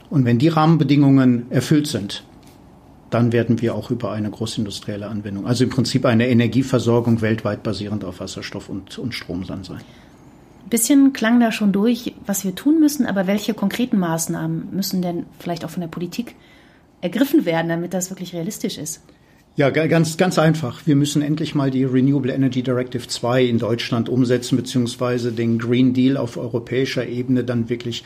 Und 0.08 0.24
wenn 0.24 0.38
die 0.38 0.48
Rahmenbedingungen 0.48 1.50
erfüllt 1.50 1.86
sind, 1.86 2.24
dann 3.10 3.32
werden 3.32 3.60
wir 3.60 3.74
auch 3.74 3.90
über 3.90 4.12
eine 4.12 4.30
großindustrielle 4.30 5.08
Anwendung, 5.08 5.46
also 5.46 5.64
im 5.64 5.68
Prinzip 5.68 6.06
eine 6.06 6.26
Energieversorgung 6.26 7.20
weltweit 7.20 7.62
basierend 7.62 8.06
auf 8.06 8.20
Wasserstoff 8.20 8.70
und, 8.70 8.96
und 8.96 9.12
Strom 9.12 9.44
dann 9.46 9.62
sein. 9.62 9.82
Ein 10.70 10.78
bisschen 10.78 11.12
klang 11.12 11.40
da 11.40 11.50
schon 11.50 11.72
durch, 11.72 12.14
was 12.26 12.44
wir 12.44 12.54
tun 12.54 12.78
müssen, 12.78 13.04
aber 13.04 13.26
welche 13.26 13.54
konkreten 13.54 13.98
Maßnahmen 13.98 14.68
müssen 14.70 15.02
denn 15.02 15.26
vielleicht 15.40 15.64
auch 15.64 15.70
von 15.70 15.80
der 15.80 15.88
Politik 15.88 16.36
ergriffen 17.00 17.44
werden, 17.44 17.68
damit 17.68 17.92
das 17.92 18.08
wirklich 18.10 18.34
realistisch 18.34 18.78
ist? 18.78 19.02
Ja, 19.56 19.70
ganz, 19.70 20.16
ganz 20.16 20.38
einfach. 20.38 20.86
Wir 20.86 20.94
müssen 20.94 21.22
endlich 21.22 21.56
mal 21.56 21.72
die 21.72 21.82
Renewable 21.82 22.32
Energy 22.32 22.62
Directive 22.62 23.04
2 23.04 23.46
in 23.46 23.58
Deutschland 23.58 24.08
umsetzen, 24.08 24.54
beziehungsweise 24.54 25.32
den 25.32 25.58
Green 25.58 25.92
Deal 25.92 26.16
auf 26.16 26.36
europäischer 26.36 27.04
Ebene 27.04 27.42
dann 27.42 27.68
wirklich 27.68 28.04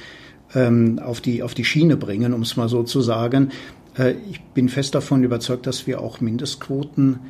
ähm, 0.54 0.98
auf, 1.00 1.20
die, 1.20 1.42
auf 1.42 1.52
die 1.52 1.66
Schiene 1.66 1.98
bringen, 1.98 2.32
um 2.32 2.40
es 2.40 2.56
mal 2.56 2.70
so 2.70 2.82
zu 2.82 3.02
sagen. 3.02 3.50
Äh, 3.98 4.14
ich 4.30 4.40
bin 4.40 4.70
fest 4.70 4.94
davon 4.94 5.22
überzeugt, 5.22 5.66
dass 5.66 5.86
wir 5.86 6.00
auch 6.00 6.22
Mindestquoten 6.22 7.20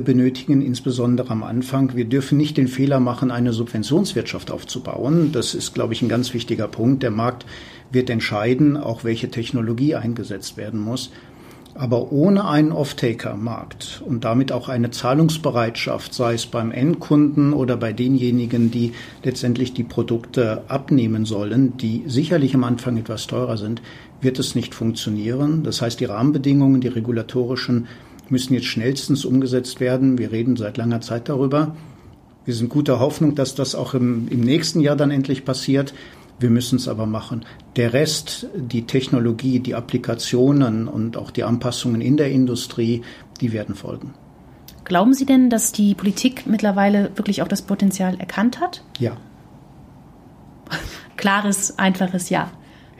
benötigen, 0.00 0.62
insbesondere 0.62 1.30
am 1.30 1.42
Anfang. 1.42 1.94
Wir 1.94 2.04
dürfen 2.04 2.38
nicht 2.38 2.56
den 2.56 2.68
Fehler 2.68 3.00
machen, 3.00 3.30
eine 3.30 3.52
Subventionswirtschaft 3.52 4.50
aufzubauen. 4.50 5.30
Das 5.32 5.54
ist, 5.54 5.74
glaube 5.74 5.92
ich, 5.92 6.02
ein 6.02 6.08
ganz 6.08 6.34
wichtiger 6.34 6.68
Punkt. 6.68 7.02
Der 7.02 7.10
Markt 7.10 7.46
wird 7.90 8.10
entscheiden, 8.10 8.76
auch 8.76 9.04
welche 9.04 9.30
Technologie 9.30 9.94
eingesetzt 9.94 10.56
werden 10.56 10.80
muss. 10.80 11.10
Aber 11.74 12.12
ohne 12.12 12.46
einen 12.46 12.70
Off-Taker-Markt 12.70 14.02
und 14.04 14.24
damit 14.24 14.52
auch 14.52 14.68
eine 14.68 14.90
Zahlungsbereitschaft, 14.90 16.12
sei 16.12 16.34
es 16.34 16.44
beim 16.44 16.70
Endkunden 16.70 17.54
oder 17.54 17.78
bei 17.78 17.94
denjenigen, 17.94 18.70
die 18.70 18.92
letztendlich 19.22 19.72
die 19.72 19.82
Produkte 19.82 20.64
abnehmen 20.68 21.24
sollen, 21.24 21.78
die 21.78 22.04
sicherlich 22.06 22.54
am 22.54 22.64
Anfang 22.64 22.98
etwas 22.98 23.26
teurer 23.26 23.56
sind, 23.56 23.80
wird 24.20 24.38
es 24.38 24.54
nicht 24.54 24.74
funktionieren. 24.74 25.62
Das 25.64 25.80
heißt, 25.80 25.98
die 25.98 26.04
Rahmenbedingungen, 26.04 26.82
die 26.82 26.88
regulatorischen, 26.88 27.86
müssen 28.32 28.54
jetzt 28.54 28.66
schnellstens 28.66 29.24
umgesetzt 29.24 29.78
werden. 29.78 30.18
Wir 30.18 30.32
reden 30.32 30.56
seit 30.56 30.78
langer 30.78 31.02
Zeit 31.02 31.28
darüber. 31.28 31.76
Wir 32.44 32.54
sind 32.54 32.70
guter 32.70 32.98
Hoffnung, 32.98 33.36
dass 33.36 33.54
das 33.54 33.76
auch 33.76 33.94
im, 33.94 34.26
im 34.28 34.40
nächsten 34.40 34.80
Jahr 34.80 34.96
dann 34.96 35.12
endlich 35.12 35.44
passiert. 35.44 35.94
Wir 36.40 36.50
müssen 36.50 36.76
es 36.76 36.88
aber 36.88 37.06
machen. 37.06 37.44
Der 37.76 37.92
Rest, 37.92 38.48
die 38.56 38.86
Technologie, 38.86 39.60
die 39.60 39.76
Applikationen 39.76 40.88
und 40.88 41.16
auch 41.16 41.30
die 41.30 41.44
Anpassungen 41.44 42.00
in 42.00 42.16
der 42.16 42.32
Industrie, 42.32 43.02
die 43.40 43.52
werden 43.52 43.76
folgen. 43.76 44.14
Glauben 44.84 45.14
Sie 45.14 45.26
denn, 45.26 45.50
dass 45.50 45.70
die 45.70 45.94
Politik 45.94 46.46
mittlerweile 46.46 47.16
wirklich 47.16 47.42
auch 47.42 47.48
das 47.48 47.62
Potenzial 47.62 48.18
erkannt 48.18 48.60
hat? 48.60 48.82
Ja. 48.98 49.18
Klares, 51.16 51.78
einfaches 51.78 52.30
Ja. 52.30 52.50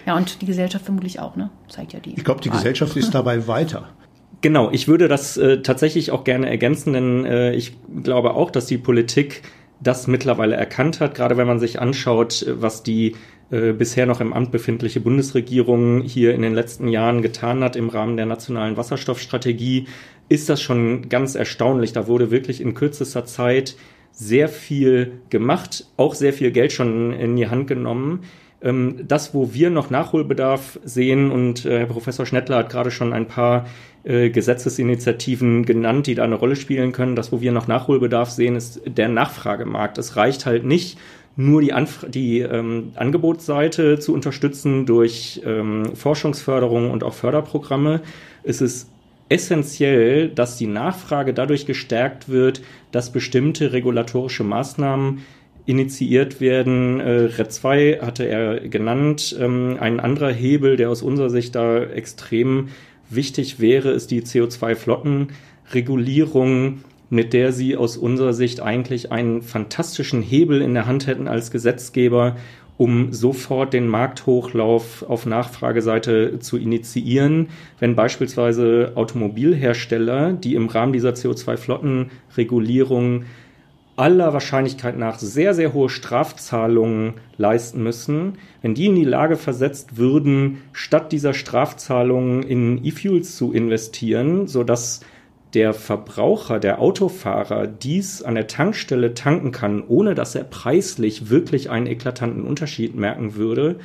Ja, 0.04 0.16
und 0.16 0.42
die 0.42 0.46
Gesellschaft 0.46 0.84
vermutlich 0.84 1.20
auch, 1.20 1.36
ne? 1.36 1.50
Zeigt 1.68 1.92
ja 1.92 2.00
die. 2.00 2.14
Ich 2.14 2.24
glaube, 2.24 2.40
die 2.40 2.50
Gesellschaft 2.50 2.96
ist 2.96 3.14
dabei 3.14 3.46
weiter. 3.46 3.88
Genau, 4.42 4.70
ich 4.72 4.88
würde 4.88 5.06
das 5.06 5.36
äh, 5.36 5.62
tatsächlich 5.62 6.10
auch 6.10 6.24
gerne 6.24 6.50
ergänzen, 6.50 6.92
denn 6.92 7.24
äh, 7.24 7.54
ich 7.54 7.74
glaube 8.02 8.34
auch, 8.34 8.50
dass 8.50 8.66
die 8.66 8.76
Politik 8.76 9.42
das 9.80 10.08
mittlerweile 10.08 10.56
erkannt 10.56 11.00
hat, 11.00 11.14
gerade 11.14 11.36
wenn 11.36 11.46
man 11.46 11.60
sich 11.60 11.80
anschaut, 11.80 12.44
was 12.48 12.82
die 12.82 13.14
äh, 13.50 13.72
bisher 13.72 14.04
noch 14.04 14.20
im 14.20 14.32
Amt 14.32 14.50
befindliche 14.50 15.00
Bundesregierung 15.00 16.02
hier 16.02 16.34
in 16.34 16.42
den 16.42 16.54
letzten 16.54 16.88
Jahren 16.88 17.22
getan 17.22 17.62
hat 17.62 17.76
im 17.76 17.88
Rahmen 17.88 18.16
der 18.16 18.26
nationalen 18.26 18.76
Wasserstoffstrategie, 18.76 19.86
ist 20.28 20.48
das 20.48 20.60
schon 20.60 21.08
ganz 21.08 21.36
erstaunlich. 21.36 21.92
Da 21.92 22.08
wurde 22.08 22.32
wirklich 22.32 22.60
in 22.60 22.74
kürzester 22.74 23.24
Zeit 23.24 23.76
sehr 24.10 24.48
viel 24.48 25.20
gemacht, 25.30 25.86
auch 25.96 26.14
sehr 26.14 26.32
viel 26.32 26.50
Geld 26.50 26.72
schon 26.72 27.12
in 27.12 27.36
die 27.36 27.48
Hand 27.48 27.68
genommen. 27.68 28.24
Ähm, 28.62 29.04
das, 29.06 29.34
wo 29.34 29.52
wir 29.52 29.70
noch 29.70 29.90
Nachholbedarf 29.90 30.80
sehen, 30.84 31.30
und 31.30 31.64
äh, 31.64 31.80
Herr 31.80 31.86
Professor 31.86 32.26
Schnettler 32.26 32.58
hat 32.58 32.70
gerade 32.70 32.90
schon 32.90 33.12
ein 33.12 33.26
paar 33.26 33.66
äh, 34.04 34.30
Gesetzesinitiativen 34.30 35.64
genannt, 35.64 36.06
die 36.06 36.14
da 36.14 36.24
eine 36.24 36.34
Rolle 36.34 36.56
spielen 36.56 36.92
können. 36.92 37.16
Das, 37.16 37.32
wo 37.32 37.40
wir 37.40 37.52
noch 37.52 37.68
Nachholbedarf 37.68 38.30
sehen, 38.30 38.56
ist 38.56 38.80
der 38.86 39.08
Nachfragemarkt. 39.08 39.98
Es 39.98 40.16
reicht 40.16 40.46
halt 40.46 40.64
nicht, 40.64 40.98
nur 41.36 41.62
die, 41.62 41.72
Anf 41.72 42.04
die 42.08 42.40
ähm, 42.40 42.92
Angebotsseite 42.94 43.98
zu 43.98 44.12
unterstützen 44.12 44.86
durch 44.86 45.40
ähm, 45.44 45.94
Forschungsförderung 45.94 46.90
und 46.90 47.04
auch 47.04 47.14
Förderprogramme. 47.14 48.02
Es 48.42 48.60
ist 48.60 48.90
essentiell, 49.28 50.28
dass 50.28 50.58
die 50.58 50.66
Nachfrage 50.66 51.32
dadurch 51.32 51.64
gestärkt 51.64 52.28
wird, 52.28 52.60
dass 52.90 53.12
bestimmte 53.12 53.72
regulatorische 53.72 54.44
Maßnahmen 54.44 55.22
initiiert 55.64 56.40
werden. 56.40 57.00
Äh, 57.00 57.10
RED 57.36 57.52
2 57.52 58.00
hatte 58.02 58.24
er 58.24 58.60
genannt. 58.68 59.34
Ähm, 59.40 59.78
ein 59.80 60.00
anderer 60.00 60.32
Hebel, 60.32 60.76
der 60.76 60.90
aus 60.90 61.02
unserer 61.02 61.30
Sicht 61.30 61.54
da 61.54 61.82
extrem 61.82 62.68
wichtig 63.14 63.60
wäre, 63.60 63.90
ist 63.90 64.10
die 64.10 64.22
CO2-Flottenregulierung, 64.22 66.80
mit 67.10 67.34
der 67.34 67.52
sie 67.52 67.76
aus 67.76 67.96
unserer 67.96 68.32
Sicht 68.32 68.60
eigentlich 68.60 69.12
einen 69.12 69.42
fantastischen 69.42 70.22
Hebel 70.22 70.62
in 70.62 70.74
der 70.74 70.86
Hand 70.86 71.06
hätten 71.06 71.28
als 71.28 71.50
Gesetzgeber, 71.50 72.36
um 72.78 73.12
sofort 73.12 73.74
den 73.74 73.86
Markthochlauf 73.86 75.04
auf 75.08 75.26
Nachfrageseite 75.26 76.38
zu 76.40 76.56
initiieren, 76.56 77.50
wenn 77.78 77.94
beispielsweise 77.94 78.92
Automobilhersteller, 78.94 80.32
die 80.32 80.54
im 80.54 80.68
Rahmen 80.68 80.94
dieser 80.94 81.10
CO2-Flottenregulierung 81.10 83.24
aller 84.02 84.32
Wahrscheinlichkeit 84.32 84.98
nach 84.98 85.20
sehr, 85.20 85.54
sehr 85.54 85.72
hohe 85.72 85.88
Strafzahlungen 85.88 87.14
leisten 87.36 87.84
müssen, 87.84 88.32
wenn 88.60 88.74
die 88.74 88.86
in 88.86 88.96
die 88.96 89.04
Lage 89.04 89.36
versetzt 89.36 89.96
würden, 89.96 90.62
statt 90.72 91.12
dieser 91.12 91.34
Strafzahlungen 91.34 92.42
in 92.42 92.84
E-Fuels 92.84 93.36
zu 93.36 93.52
investieren, 93.52 94.48
sodass 94.48 95.02
der 95.54 95.72
Verbraucher, 95.72 96.58
der 96.58 96.80
Autofahrer 96.80 97.68
dies 97.68 98.22
an 98.22 98.34
der 98.34 98.48
Tankstelle 98.48 99.14
tanken 99.14 99.52
kann, 99.52 99.84
ohne 99.86 100.16
dass 100.16 100.34
er 100.34 100.44
preislich 100.44 101.30
wirklich 101.30 101.70
einen 101.70 101.86
eklatanten 101.86 102.42
Unterschied 102.42 102.96
merken 102.96 103.36
würde, 103.36 103.76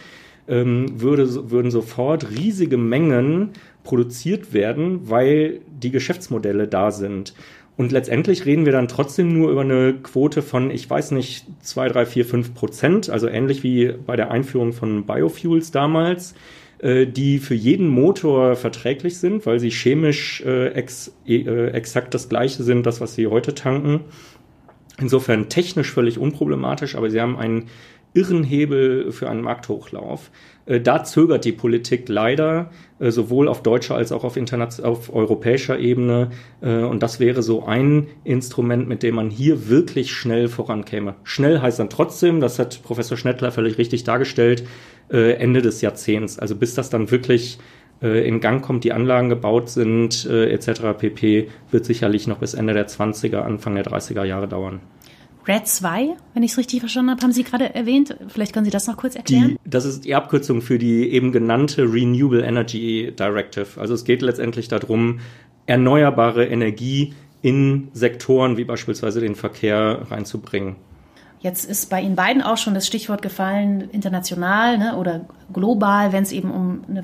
ähm, 0.47 1.00
würde, 1.00 1.51
würden 1.51 1.69
sofort 1.69 2.31
riesige 2.31 2.77
Mengen 2.77 3.51
produziert 3.88 4.51
werden, 4.51 5.10
weil 5.10 5.62
die 5.70 5.91
Geschäftsmodelle 5.91 6.67
da 6.67 6.91
sind. 6.91 7.34
Und 7.77 7.94
letztendlich 7.94 8.46
reden 8.46 8.65
wir 8.65 8.74
dann 8.74 8.89
trotzdem 8.89 9.34
nur 9.34 9.50
über 9.50 9.62
eine 9.62 9.94
Quote 9.94 10.41
von, 10.41 10.72
ich 10.72 10.89
weiß 10.89 11.12
nicht, 11.12 11.46
zwei, 11.62 11.88
drei, 11.88 12.06
vier, 12.06 12.25
fünf 12.25 12.53
Prozent, 12.53 13.10
also 13.10 13.29
ähnlich 13.29 13.63
wie 13.63 13.94
bei 14.06 14.17
der 14.17 14.29
Einführung 14.29 14.74
von 14.74 15.06
Biofuels 15.06 15.72
damals, 15.72 16.36
äh, 16.79 17.08
die 17.08 17.39
für 17.39 17.56
jeden 17.56 17.88
Motor 17.88 18.58
verträglich 18.58 19.20
sind, 19.20 19.46
weil 19.46 19.62
sie 19.62 19.72
chemisch 19.72 20.44
äh, 20.46 20.74
ex, 20.74 21.13
äh, 21.25 21.67
exakt 21.67 22.13
das 22.13 22.27
gleiche 22.27 22.63
sind, 22.63 22.86
das, 22.86 23.00
was 23.00 23.15
sie 23.15 23.27
heute 23.27 23.56
tanken. 23.56 24.01
Insofern 25.00 25.48
technisch 25.48 25.94
völlig 25.94 26.17
unproblematisch, 26.17 26.96
aber 26.96 27.10
sie 27.10 27.22
haben 27.22 27.38
einen 27.38 27.67
irren 28.17 28.43
Hebel 28.43 29.12
für 29.12 29.29
einen 29.29 29.41
Markthochlauf. 29.41 30.31
Äh, 30.65 30.81
da 30.81 31.03
zögert 31.03 31.45
die 31.45 31.51
Politik 31.51 32.09
leider, 32.09 32.71
äh, 33.00 33.12
sowohl 33.12 33.47
auf 33.47 33.62
deutscher 33.62 33.95
als 33.95 34.12
auch 34.12 34.24
auf, 34.24 34.38
auf 34.83 35.13
europäischer 35.13 35.77
Ebene. 35.77 36.31
Äh, 36.62 36.79
und 36.79 37.03
das 37.03 37.19
wäre 37.19 37.43
so 37.43 37.65
ein 37.65 38.07
Instrument, 38.24 38.88
mit 38.88 39.03
dem 39.03 39.15
man 39.15 39.29
hier 39.29 39.69
wirklich 39.69 40.12
schnell 40.12 40.47
vorankäme. 40.47 41.15
Schnell 41.24 41.62
heißt 41.62 41.79
dann 41.79 41.89
trotzdem, 41.89 42.41
das 42.41 42.57
hat 42.57 42.81
Professor 42.83 43.17
Schnettler 43.17 43.51
völlig 43.51 43.77
richtig 43.77 44.03
dargestellt, 44.03 44.63
Ende 45.09 45.62
des 45.62 45.79
Jahrzehnts. 45.79 46.38
Also 46.38 46.57
bis 46.57 46.75
das 46.75 46.89
dann 46.89 47.09
wirklich 47.12 47.59
in 48.01 48.41
Gang 48.41 48.62
kommt, 48.62 48.83
die 48.83 48.91
Anlagen 48.91 49.29
gebaut 49.29 49.69
sind, 49.69 50.25
etc. 50.25 50.81
pp, 50.97 51.47
wird 51.71 51.86
sicherlich 51.86 52.27
noch 52.27 52.39
bis 52.39 52.55
Ende 52.55 52.74
der 52.74 52.89
20er, 52.89 53.38
Anfang 53.38 53.75
der 53.75 53.86
30er 53.86 54.25
Jahre 54.25 54.50
dauern. 54.50 54.81
RED 55.47 55.67
2, 55.67 56.15
wenn 56.33 56.43
ich 56.43 56.51
es 56.51 56.57
richtig 56.57 56.81
verstanden 56.81 57.11
habe, 57.11 57.21
haben 57.21 57.31
Sie 57.31 57.43
gerade 57.43 57.73
erwähnt. 57.73 58.15
Vielleicht 58.27 58.53
können 58.53 58.65
Sie 58.65 58.71
das 58.71 58.87
noch 58.87 58.97
kurz 58.97 59.15
erklären. 59.15 59.57
Die, 59.63 59.69
das 59.69 59.85
ist 59.85 60.05
die 60.05 60.13
Abkürzung 60.13 60.61
für 60.61 60.77
die 60.77 61.09
eben 61.11 61.31
genannte 61.31 61.83
Renewable 61.83 62.43
Energy 62.43 63.13
Directive. 63.17 63.79
Also 63.79 63.93
es 63.93 64.03
geht 64.03 64.21
letztendlich 64.21 64.67
darum, 64.67 65.19
erneuerbare 65.65 66.45
Energie 66.45 67.13
in 67.41 67.89
Sektoren 67.93 68.57
wie 68.57 68.65
beispielsweise 68.65 69.21
den 69.21 69.35
Verkehr 69.35 70.07
reinzubringen. 70.09 70.75
Jetzt 71.39 71.65
ist 71.65 71.89
bei 71.89 72.01
Ihnen 72.01 72.15
beiden 72.15 72.41
auch 72.41 72.57
schon 72.57 72.73
das 72.73 72.87
Stichwort 72.87 73.21
gefallen, 73.21 73.89
international 73.91 74.77
ne, 74.77 74.97
oder 74.97 75.27
global, 75.53 76.11
wenn 76.11 76.23
es 76.23 76.31
eben 76.31 76.51
um 76.51 76.83
eine 76.89 77.03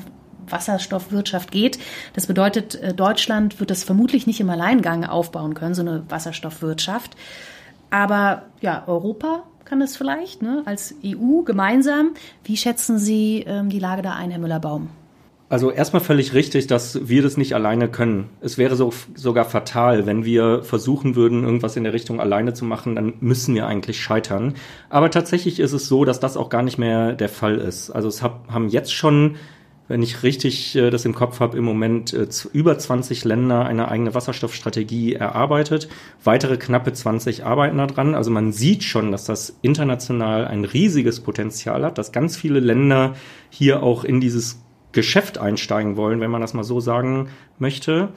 Wasserstoffwirtschaft 0.50 1.52
geht. 1.52 1.80
Das 2.14 2.28
bedeutet, 2.28 2.76
äh, 2.76 2.94
Deutschland 2.94 3.60
wird 3.60 3.70
das 3.70 3.84
vermutlich 3.84 4.28
nicht 4.28 4.40
im 4.40 4.50
Alleingang 4.50 5.06
aufbauen 5.06 5.54
können, 5.54 5.76
so 5.76 5.82
eine 5.82 6.04
Wasserstoffwirtschaft. 6.10 7.16
Aber 7.94 8.42
ja, 8.60 8.84
Europa 8.88 9.44
kann 9.66 9.80
es 9.80 9.96
vielleicht, 9.96 10.42
ne, 10.42 10.64
als 10.66 10.96
EU 11.06 11.44
gemeinsam. 11.44 12.16
Wie 12.44 12.58
schätzen 12.58 12.98
Sie 12.98 13.44
ähm, 13.46 13.70
die 13.70 13.78
Lage 13.78 14.02
da 14.02 14.16
ein, 14.16 14.32
Herr 14.32 14.40
Müller-Baum? 14.40 14.90
Also 15.48 15.70
erstmal 15.70 16.02
völlig 16.02 16.34
richtig, 16.34 16.66
dass 16.66 17.08
wir 17.08 17.22
das 17.22 17.38
nicht 17.38 17.54
alleine 17.54 17.88
können. 17.88 18.30
Es 18.42 18.58
wäre 18.58 18.76
so, 18.76 18.92
sogar 19.14 19.46
fatal, 19.46 20.08
wenn 20.08 20.26
wir 20.26 20.64
versuchen 20.64 21.16
würden, 21.16 21.44
irgendwas 21.44 21.76
in 21.76 21.84
der 21.84 21.94
Richtung 21.94 22.20
alleine 22.20 22.56
zu 22.56 22.66
machen, 22.66 22.96
dann 22.96 23.14
müssen 23.20 23.54
wir 23.54 23.68
eigentlich 23.68 24.02
scheitern. 24.02 24.56
Aber 24.90 25.12
tatsächlich 25.12 25.60
ist 25.60 25.74
es 25.74 25.88
so, 25.88 26.04
dass 26.04 26.20
das 26.20 26.36
auch 26.36 26.50
gar 26.50 26.64
nicht 26.64 26.80
mehr 26.80 27.14
der 27.14 27.30
Fall 27.30 27.60
ist. 27.60 27.92
Also 27.92 28.08
es 28.08 28.24
hab, 28.24 28.52
haben 28.52 28.70
jetzt 28.70 28.92
schon 28.92 29.36
wenn 29.88 30.02
ich 30.02 30.24
richtig 30.24 30.76
äh, 30.76 30.90
das 30.90 31.06
im 31.06 31.14
Kopf 31.14 31.40
habe, 31.40 31.58
im 31.58 31.64
Moment 31.64 32.14
äh, 32.14 32.28
über 32.54 32.78
20 32.78 33.26
Länder 33.26 33.66
eine 33.66 33.90
eigene 33.90 34.14
Wasserstoffstrategie 34.14 35.14
erarbeitet. 35.14 35.90
Weitere 36.24 36.58
knappe 36.58 36.94
20 36.94 37.46
arbeiten 37.46 37.78
daran. 37.78 38.16
Also 38.16 38.32
man 38.32 38.52
sieht 38.52 38.84
schon, 38.84 39.12
dass 39.12 39.26
das 39.26 39.58
international 39.62 40.46
ein 40.46 40.66
riesiges 40.66 41.20
Potenzial 41.20 41.84
hat, 41.84 41.98
dass 41.98 42.12
ganz 42.12 42.38
viele 42.38 42.60
Länder 42.60 43.16
hier 43.50 43.84
auch 43.84 44.04
in 44.04 44.22
dieses 44.22 44.62
Geschäft 44.92 45.38
einsteigen 45.38 45.98
wollen, 45.98 46.22
wenn 46.22 46.32
man 46.32 46.42
das 46.42 46.54
mal 46.54 46.64
so 46.64 46.80
sagen 46.80 47.30
möchte. 47.60 48.10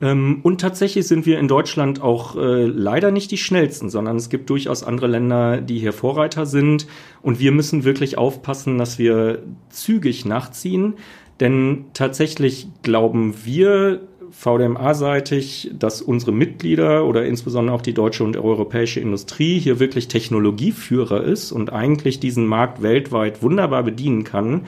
Ähm, 0.00 0.40
und 0.42 0.60
tatsächlich 0.60 1.06
sind 1.06 1.26
wir 1.26 1.38
in 1.38 1.48
Deutschland 1.48 2.00
auch 2.00 2.36
äh, 2.36 2.64
leider 2.64 3.10
nicht 3.10 3.30
die 3.30 3.38
schnellsten, 3.38 3.90
sondern 3.90 4.16
es 4.16 4.30
gibt 4.30 4.50
durchaus 4.50 4.82
andere 4.82 5.06
Länder, 5.06 5.60
die 5.60 5.78
hier 5.78 5.92
Vorreiter 5.92 6.46
sind. 6.46 6.86
Und 7.22 7.38
wir 7.38 7.52
müssen 7.52 7.84
wirklich 7.84 8.18
aufpassen, 8.18 8.78
dass 8.78 8.98
wir 8.98 9.42
zügig 9.68 10.24
nachziehen. 10.24 10.94
Denn 11.40 11.86
tatsächlich 11.94 12.68
glauben 12.82 13.34
wir, 13.44 14.00
VDMA-seitig, 14.30 15.72
dass 15.78 16.02
unsere 16.02 16.32
Mitglieder 16.32 17.04
oder 17.04 17.24
insbesondere 17.24 17.74
auch 17.74 17.82
die 17.82 17.94
deutsche 17.94 18.24
und 18.24 18.36
europäische 18.36 19.00
Industrie 19.00 19.58
hier 19.58 19.80
wirklich 19.80 20.08
Technologieführer 20.08 21.24
ist 21.24 21.52
und 21.52 21.72
eigentlich 21.72 22.20
diesen 22.20 22.46
Markt 22.46 22.82
weltweit 22.82 23.42
wunderbar 23.42 23.82
bedienen 23.82 24.24
kann. 24.24 24.66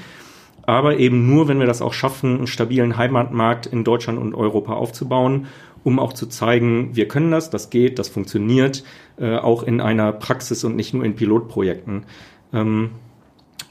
Aber 0.64 0.98
eben 0.98 1.26
nur, 1.26 1.48
wenn 1.48 1.58
wir 1.58 1.66
das 1.66 1.82
auch 1.82 1.92
schaffen, 1.92 2.36
einen 2.36 2.46
stabilen 2.46 2.96
Heimatmarkt 2.96 3.66
in 3.66 3.84
Deutschland 3.84 4.18
und 4.18 4.34
Europa 4.34 4.74
aufzubauen, 4.74 5.46
um 5.84 5.98
auch 5.98 6.12
zu 6.12 6.26
zeigen, 6.26 6.94
wir 6.94 7.08
können 7.08 7.30
das, 7.30 7.50
das 7.50 7.70
geht, 7.70 7.98
das 7.98 8.08
funktioniert, 8.08 8.84
äh, 9.18 9.36
auch 9.36 9.62
in 9.64 9.80
einer 9.80 10.12
Praxis 10.12 10.62
und 10.64 10.76
nicht 10.76 10.94
nur 10.94 11.04
in 11.04 11.16
Pilotprojekten. 11.16 12.04
Ähm, 12.52 12.90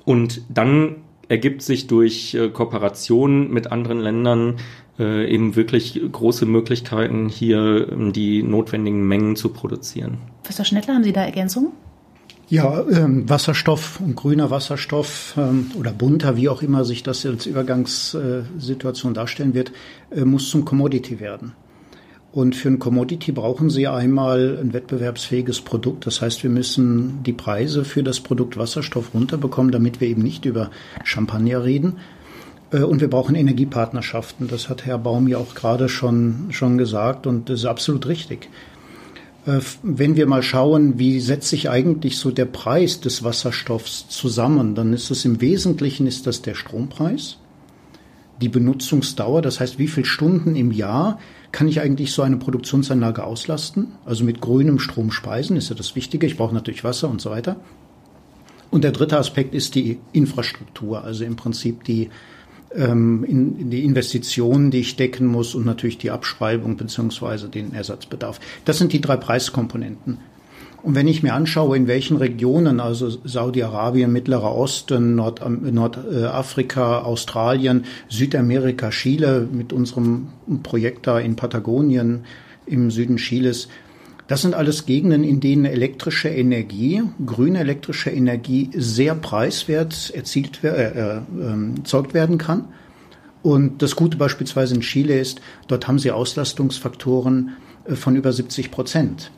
und 0.04 0.42
dann 0.50 0.98
ergibt 1.30 1.62
sich 1.62 1.88
durch 1.88 2.34
äh, 2.34 2.50
Kooperation 2.50 3.50
mit 3.52 3.72
anderen 3.72 4.00
Ländern 4.00 4.58
äh, 5.00 5.32
eben 5.34 5.56
wirklich 5.56 6.02
große 6.12 6.46
Möglichkeiten, 6.46 7.30
hier 7.30 7.88
ähm, 7.90 8.12
die 8.12 8.44
notwendigen 8.44 9.08
Mengen 9.08 9.38
zu 9.38 9.50
produzieren. 9.50 10.18
Professor 10.44 10.66
Schnettler, 10.66 10.96
haben 10.96 11.04
Sie 11.06 11.14
da 11.14 11.24
Ergänzungen? 11.24 11.72
Ja, 12.52 12.86
ähm, 12.92 13.30
Wasserstoff 13.30 14.02
und 14.02 14.18
grüner 14.18 14.52
Wasserstoff 14.52 15.36
ähm, 15.38 15.72
oder 15.80 15.94
bunter, 15.94 16.36
wie 16.36 16.50
auch 16.50 16.62
immer 16.62 16.84
sich 16.84 17.02
das 17.02 17.26
als 17.26 17.46
Übergangssituation 17.46 19.14
darstellen 19.14 19.54
wird, 19.54 19.72
äh, 20.14 20.26
muss 20.26 20.50
zum 20.50 20.66
Commodity 20.66 21.22
werden. 21.22 21.54
Und 22.34 22.54
für 22.58 22.68
ein 22.68 22.78
Commodity 22.78 23.32
brauchen 23.32 23.70
Sie 23.70 23.88
einmal 23.88 24.58
ein 24.62 24.74
wettbewerbsfähiges 24.74 25.62
Produkt. 25.62 26.06
Das 26.06 26.22
heißt, 26.22 26.44
wir 26.44 26.50
müssen 26.50 27.24
die 27.24 27.32
Preise 27.32 27.86
für 27.86 28.04
das 28.04 28.20
Produkt 28.20 28.58
Wasserstoff 28.58 29.14
runterbekommen, 29.14 29.72
damit 29.72 30.02
wir 30.02 30.10
eben 30.10 30.22
nicht 30.22 30.44
über 30.44 30.72
Champagner 31.06 31.64
reden. 31.64 32.00
Äh, 32.72 32.80
und 32.80 33.00
wir 33.00 33.10
brauchen 33.10 33.36
Energiepartnerschaften. 33.36 34.50
Das 34.50 34.68
hat 34.68 34.86
Herr 34.86 34.98
Baum 34.98 35.30
ja 35.30 35.38
auch 35.38 35.56
gerade 35.56 35.88
schon, 35.88 36.48
schon 36.50 36.78
gesagt 36.78 37.28
und 37.28 37.48
das 37.48 37.62
ist 37.62 37.66
absolut 37.66 38.08
richtig. 38.08 38.50
Äh, 39.46 39.60
wenn 39.84 40.16
wir 40.16 40.28
mal 40.28 40.44
schauen, 40.44 41.00
wie 41.00 41.20
setzt 41.20 41.50
sich 41.50 41.70
eigentlich 41.70 42.18
so 42.18 42.32
der 42.32 42.46
Preis 42.46 43.00
des 43.02 43.24
Wasserstoffs 43.24 44.08
zusammen, 44.10 44.76
dann 44.76 44.94
ist 44.94 45.12
es 45.12 45.26
im 45.26 45.42
Wesentlichen 45.42 46.08
ist 46.08 46.28
das 46.28 46.42
der 46.42 46.56
Strompreis, 46.56 47.38
die 48.42 48.50
Benutzungsdauer, 48.50 49.42
das 49.42 49.60
heißt, 49.60 49.78
wie 49.78 49.88
viele 49.88 50.06
Stunden 50.06 50.56
im 50.56 50.72
Jahr 50.72 51.20
kann 51.52 51.68
ich 51.68 51.80
eigentlich 51.80 52.12
so 52.12 52.22
eine 52.22 52.38
Produktionsanlage 52.38 53.24
auslasten? 53.24 53.94
Also 54.06 54.24
mit 54.24 54.42
grünem 54.42 54.80
Strom 54.80 55.12
speisen 55.12 55.58
ist 55.58 55.70
ja 55.70 55.76
das 55.76 55.96
Wichtige. 55.96 56.26
Ich 56.26 56.38
brauche 56.38 56.54
natürlich 56.54 56.84
Wasser 56.84 57.10
und 57.10 57.22
so 57.22 57.30
weiter. 57.30 57.58
Und 58.72 58.84
der 58.84 58.94
dritte 58.94 59.18
Aspekt 59.18 59.54
ist 59.54 59.76
die 59.76 60.00
Infrastruktur, 60.14 61.04
also 61.04 61.26
im 61.26 61.36
Prinzip 61.36 61.84
die, 61.84 62.10
ähm, 62.76 63.24
in, 63.24 63.70
die 63.70 63.84
Investitionen, 63.84 64.72
die 64.72 64.80
ich 64.80 64.96
decken 64.96 65.28
muss 65.28 65.56
und 65.56 65.66
natürlich 65.66 65.98
die 65.98 66.12
Abschreibung 66.12 66.78
beziehungsweise 66.78 67.50
den 67.50 67.74
Ersatzbedarf. 67.74 68.40
Das 68.66 68.78
sind 68.78 68.94
die 68.94 69.02
drei 69.02 69.18
Preiskomponenten. 69.18 70.20
Und 70.84 70.96
wenn 70.96 71.08
ich 71.08 71.22
mir 71.22 71.36
anschaue, 71.36 71.78
in 71.78 71.88
welchen 71.88 72.18
Regionen, 72.18 72.80
also 72.80 73.10
Saudi-Arabien, 73.10 74.12
Mittlerer 74.12 74.56
Osten, 74.56 75.16
Nord 75.16 75.42
Nordafrika, 75.48 77.02
Australien, 77.02 77.86
Südamerika, 78.10 78.90
Chile 78.90 79.48
mit 79.52 79.74
unserem 79.74 80.30
Projekt 80.64 81.06
da 81.06 81.20
in 81.20 81.36
Patagonien 81.36 82.22
im 82.66 82.90
Süden 82.90 83.18
Chiles, 83.18 83.68
das 84.32 84.44
sind 84.44 84.56
alles 84.56 84.86
Gegenden, 84.86 85.26
in 85.26 85.42
denen 85.42 85.66
elektrische 85.66 86.30
Energie, 86.30 87.04
grüne 87.26 87.60
elektrische 87.60 88.12
Energie 88.12 88.70
sehr 88.74 89.14
preiswert 89.14 90.10
erzielt, 90.16 90.64
äh, 90.64 90.70
äh, 90.70 91.18
ähm, 91.38 91.76
erzeugt 91.80 92.14
werden 92.14 92.38
kann. 92.38 92.70
Und 93.44 93.82
das 93.82 93.98
Gute 93.98 94.16
beispielsweise 94.16 94.74
in 94.74 94.80
Chile 94.80 95.20
ist, 95.20 95.42
dort 95.68 95.90
haben 95.90 96.00
sie 96.00 96.12
Auslastungsfaktoren 96.12 97.58
äh, 97.84 97.96
von 97.96 98.16
über 98.16 98.32
70 98.32 98.72
Prozent. 98.72 99.32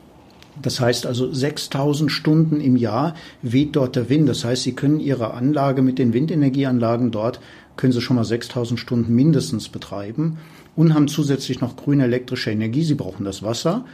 Das 0.62 0.78
heißt 0.78 1.06
also 1.06 1.32
6000 1.32 2.12
Stunden 2.12 2.60
im 2.60 2.76
Jahr 2.76 3.16
weht 3.42 3.74
dort 3.74 3.96
der 3.96 4.08
Wind. 4.08 4.28
Das 4.28 4.44
heißt, 4.44 4.62
Sie 4.62 4.74
können 4.74 5.00
Ihre 5.00 5.34
Anlage 5.34 5.82
mit 5.82 5.98
den 5.98 6.12
Windenergieanlagen 6.12 7.10
dort, 7.10 7.40
können 7.74 7.92
Sie 7.92 8.00
schon 8.00 8.14
mal 8.14 8.24
6000 8.24 8.78
Stunden 8.78 9.12
mindestens 9.12 9.68
betreiben 9.68 10.38
und 10.76 10.94
haben 10.94 11.08
zusätzlich 11.08 11.60
noch 11.60 11.74
grüne 11.74 12.04
elektrische 12.04 12.52
Energie. 12.52 12.84
Sie 12.84 12.94
brauchen 12.94 13.24
das 13.24 13.42
Wasser. 13.42 13.84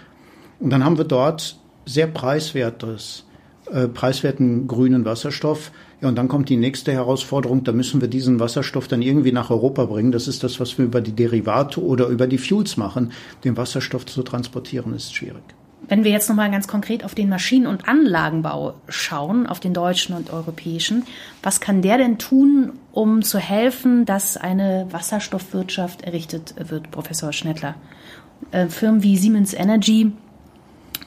Und 0.61 0.71
dann 0.71 0.85
haben 0.85 0.99
wir 0.99 1.05
dort 1.05 1.57
sehr 1.87 2.07
preiswertes, 2.07 3.25
äh, 3.73 3.89
preiswerten 3.89 4.69
grünen 4.69 5.05
Wasserstoff. 5.05 5.73
Ja, 6.01 6.09
und 6.09 6.17
dann 6.17 6.29
kommt 6.29 6.49
die 6.49 6.57
nächste 6.57 6.93
Herausforderung. 6.93 7.65
Da 7.65 7.73
müssen 7.73 8.01
wir 8.01 8.09
diesen 8.09 8.41
Wasserstoff 8.41 8.87
dann 8.87 9.03
irgendwie 9.03 9.33
nach 9.33 9.51
Europa 9.51 9.87
bringen. 9.87 10.13
Das 10.13 10.29
ist 10.29 10.45
das, 10.45 10.61
was 10.61 10.79
wir 10.79 10.85
über 10.85 11.01
die 11.01 11.13
Derivate 11.13 11.83
oder 11.83 12.07
über 12.07 12.27
die 12.27 12.39
Fuels 12.39 12.77
machen. 12.77 13.13
Den 13.45 13.57
Wasserstoff 13.57 14.07
zu 14.07 14.23
transportieren 14.23 14.95
ist 14.95 15.15
schwierig. 15.15 15.43
Wenn 15.89 16.05
wir 16.05 16.11
jetzt 16.11 16.29
nochmal 16.29 16.51
ganz 16.51 16.69
konkret 16.69 17.05
auf 17.05 17.15
den 17.15 17.29
Maschinen- 17.29 17.67
und 17.67 17.89
Anlagenbau 17.89 18.75
schauen, 18.89 19.47
auf 19.47 19.61
den 19.61 19.73
deutschen 19.73 20.15
und 20.15 20.31
europäischen, 20.31 21.05
was 21.43 21.61
kann 21.61 21.83
der 21.83 21.99
denn 21.99 22.19
tun, 22.19 22.75
um 22.93 23.23
zu 23.23 23.39
helfen, 23.39 24.05
dass 24.05 24.37
eine 24.37 24.87
Wasserstoffwirtschaft 24.91 26.03
errichtet 26.03 26.55
wird, 26.69 26.91
Professor 26.91 27.33
Schnettler? 27.33 27.75
Äh, 28.53 28.69
Firmen 28.69 29.03
wie 29.03 29.17
Siemens 29.17 29.55
Energy 29.55 30.13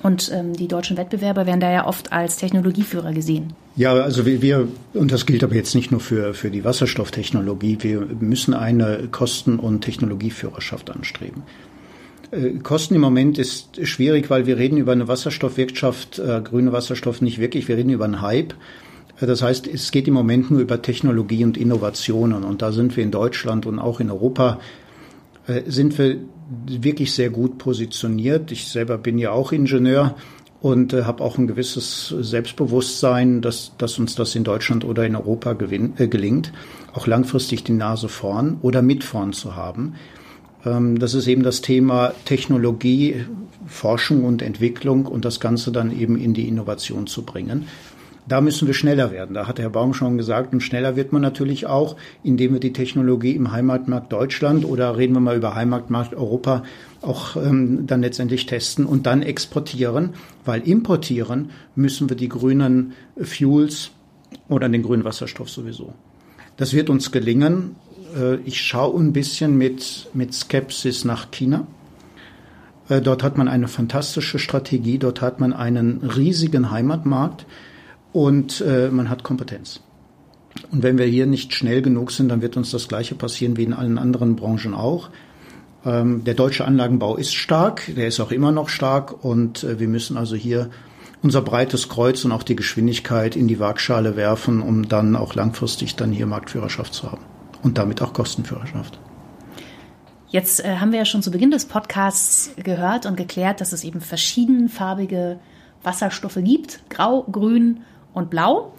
und 0.03 0.31
ähm, 0.33 0.53
die 0.53 0.67
deutschen 0.67 0.97
Wettbewerber 0.97 1.45
werden 1.45 1.61
da 1.61 1.71
ja 1.71 1.87
oft 1.87 2.11
als 2.11 2.35
Technologieführer 2.37 3.13
gesehen. 3.13 3.53
Ja, 3.75 3.93
also 3.93 4.25
wir, 4.25 4.41
wir, 4.41 4.67
und 4.93 5.11
das 5.11 5.25
gilt 5.25 5.43
aber 5.43 5.55
jetzt 5.55 5.73
nicht 5.73 5.91
nur 5.91 5.99
für, 5.99 6.33
für 6.33 6.51
die 6.51 6.63
Wasserstofftechnologie, 6.63 7.77
wir 7.81 8.01
müssen 8.19 8.53
eine 8.53 9.07
Kosten- 9.11 9.57
und 9.57 9.81
Technologieführerschaft 9.81 10.91
anstreben. 10.91 11.43
Äh, 12.31 12.59
Kosten 12.59 12.95
im 12.95 13.01
Moment 13.01 13.37
ist 13.37 13.85
schwierig, 13.87 14.29
weil 14.29 14.45
wir 14.45 14.57
reden 14.57 14.77
über 14.77 14.91
eine 14.91 15.07
Wasserstoffwirtschaft, 15.07 16.19
äh, 16.19 16.41
grüne 16.43 16.71
Wasserstoff 16.71 17.21
nicht 17.21 17.39
wirklich, 17.39 17.67
wir 17.67 17.77
reden 17.77 17.89
über 17.89 18.05
einen 18.05 18.21
Hype. 18.21 18.53
Äh, 19.21 19.25
das 19.25 19.41
heißt, 19.41 19.67
es 19.67 19.91
geht 19.91 20.07
im 20.07 20.13
Moment 20.13 20.51
nur 20.51 20.59
über 20.59 20.81
Technologie 20.81 21.45
und 21.45 21.57
Innovationen 21.57 22.43
und 22.43 22.61
da 22.61 22.71
sind 22.71 22.97
wir 22.97 23.03
in 23.03 23.11
Deutschland 23.11 23.65
und 23.65 23.79
auch 23.79 23.99
in 23.99 24.11
Europa 24.11 24.59
sind 25.65 25.97
wir 25.97 26.17
wirklich 26.67 27.13
sehr 27.13 27.29
gut 27.29 27.57
positioniert. 27.57 28.51
Ich 28.51 28.67
selber 28.67 28.97
bin 28.97 29.17
ja 29.17 29.31
auch 29.31 29.51
Ingenieur 29.51 30.15
und 30.63 30.93
äh, 30.93 31.03
habe 31.03 31.21
auch 31.21 31.37
ein 31.37 31.45
gewisses 31.45 32.15
Selbstbewusstsein, 32.21 33.41
dass, 33.41 33.73
dass 33.77 33.99
uns 33.99 34.15
das 34.15 34.33
in 34.33 34.45
Deutschland 34.45 34.85
oder 34.85 35.05
in 35.05 35.15
Europa 35.15 35.53
gewinnt, 35.53 35.99
äh, 35.99 36.07
gelingt, 36.07 36.53
auch 36.93 37.05
langfristig 37.05 37.65
die 37.65 37.73
Nase 37.73 38.07
vorn 38.07 38.59
oder 38.61 38.81
mit 38.81 39.03
vorn 39.03 39.33
zu 39.33 39.57
haben. 39.57 39.95
Ähm, 40.65 40.99
das 40.99 41.15
ist 41.15 41.27
eben 41.27 41.43
das 41.43 41.59
Thema 41.59 42.13
Technologie, 42.23 43.25
Forschung 43.65 44.23
und 44.23 44.41
Entwicklung 44.41 45.05
und 45.05 45.25
das 45.25 45.41
Ganze 45.41 45.73
dann 45.73 45.97
eben 45.97 46.17
in 46.17 46.33
die 46.33 46.47
Innovation 46.47 47.07
zu 47.07 47.23
bringen. 47.23 47.67
Da 48.27 48.39
müssen 48.39 48.67
wir 48.67 48.73
schneller 48.73 49.11
werden. 49.11 49.33
Da 49.33 49.47
hat 49.47 49.59
Herr 49.59 49.69
Baum 49.69 49.93
schon 49.93 50.17
gesagt, 50.17 50.53
und 50.53 50.61
schneller 50.61 50.95
wird 50.95 51.11
man 51.11 51.21
natürlich 51.21 51.65
auch, 51.67 51.97
indem 52.23 52.53
wir 52.53 52.59
die 52.59 52.73
Technologie 52.73 53.35
im 53.35 53.51
Heimatmarkt 53.51 54.11
Deutschland 54.13 54.65
oder 54.65 54.97
reden 54.97 55.13
wir 55.13 55.19
mal 55.19 55.35
über 55.35 55.55
Heimatmarkt 55.55 56.15
Europa 56.15 56.63
auch 57.01 57.35
ähm, 57.35 57.85
dann 57.85 58.01
letztendlich 58.01 58.45
testen 58.45 58.85
und 58.85 59.05
dann 59.05 59.21
exportieren, 59.21 60.11
weil 60.45 60.61
importieren 60.61 61.51
müssen 61.75 62.09
wir 62.09 62.15
die 62.15 62.29
grünen 62.29 62.93
Fuels 63.21 63.91
oder 64.47 64.69
den 64.69 64.83
grünen 64.83 65.03
Wasserstoff 65.03 65.49
sowieso. 65.49 65.93
Das 66.55 66.73
wird 66.73 66.89
uns 66.89 67.11
gelingen. 67.11 67.75
Äh, 68.17 68.35
ich 68.45 68.61
schaue 68.61 69.01
ein 69.01 69.11
bisschen 69.11 69.57
mit, 69.57 70.07
mit 70.13 70.33
Skepsis 70.33 71.03
nach 71.03 71.29
China. 71.31 71.67
Äh, 72.87 73.01
dort 73.01 73.21
hat 73.21 73.37
man 73.37 73.49
eine 73.49 73.67
fantastische 73.67 74.39
Strategie, 74.39 74.97
dort 74.97 75.21
hat 75.21 75.41
man 75.41 75.51
einen 75.51 75.97
riesigen 76.03 76.71
Heimatmarkt 76.71 77.45
und 78.13 78.61
äh, 78.61 78.89
man 78.89 79.09
hat 79.09 79.23
Kompetenz. 79.23 79.81
Und 80.71 80.83
wenn 80.83 80.97
wir 80.97 81.05
hier 81.05 81.25
nicht 81.25 81.53
schnell 81.53 81.81
genug 81.81 82.11
sind, 82.11 82.29
dann 82.29 82.41
wird 82.41 82.55
uns 82.55 82.71
das 82.71 82.87
Gleiche 82.87 83.15
passieren 83.15 83.57
wie 83.57 83.63
in 83.63 83.73
allen 83.73 83.97
anderen 83.97 84.35
Branchen 84.35 84.73
auch. 84.73 85.09
Ähm, 85.85 86.23
der 86.23 86.35
deutsche 86.35 86.65
Anlagenbau 86.65 87.17
ist 87.17 87.33
stark, 87.33 87.83
der 87.95 88.07
ist 88.07 88.19
auch 88.19 88.31
immer 88.31 88.51
noch 88.51 88.69
stark 88.69 89.25
und 89.25 89.65
wir 89.79 89.87
müssen 89.87 90.15
also 90.15 90.35
hier 90.35 90.69
unser 91.23 91.41
breites 91.41 91.89
Kreuz 91.89 92.23
und 92.25 92.31
auch 92.31 92.43
die 92.43 92.55
Geschwindigkeit 92.55 93.35
in 93.35 93.47
die 93.47 93.59
Waagschale 93.59 94.15
werfen, 94.15 94.61
um 94.61 94.87
dann 94.87 95.15
auch 95.15 95.35
langfristig 95.35 95.95
dann 95.95 96.11
hier 96.11 96.27
Marktführerschaft 96.27 96.93
zu 96.93 97.11
haben 97.11 97.23
und 97.63 97.77
damit 97.77 98.01
auch 98.01 98.13
Kostenführerschaft. 98.13 98.99
Jetzt 100.27 100.63
äh, 100.63 100.77
haben 100.77 100.91
wir 100.91 100.99
ja 100.99 101.05
schon 101.05 101.21
zu 101.21 101.31
Beginn 101.31 101.51
des 101.51 101.65
Podcasts 101.65 102.51
gehört 102.57 103.05
und 103.05 103.15
geklärt, 103.15 103.61
dass 103.61 103.71
es 103.71 103.83
eben 103.83 104.01
verschiedenfarbige 104.01 105.39
Wasserstoffe 105.83 106.39
gibt, 106.43 106.81
grau, 106.89 107.23
grün 107.23 107.81
und 108.13 108.29
blau. 108.29 108.73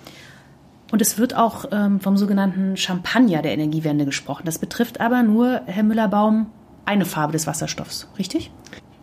Und 0.92 1.02
es 1.02 1.18
wird 1.18 1.36
auch 1.36 1.66
ähm, 1.72 2.00
vom 2.00 2.16
sogenannten 2.16 2.76
Champagner 2.76 3.42
der 3.42 3.52
Energiewende 3.52 4.04
gesprochen. 4.04 4.42
Das 4.44 4.58
betrifft 4.58 5.00
aber 5.00 5.22
nur, 5.22 5.62
Herr 5.66 5.82
Müller-Baum, 5.82 6.46
eine 6.84 7.04
Farbe 7.04 7.32
des 7.32 7.46
Wasserstoffs, 7.46 8.08
richtig? 8.18 8.50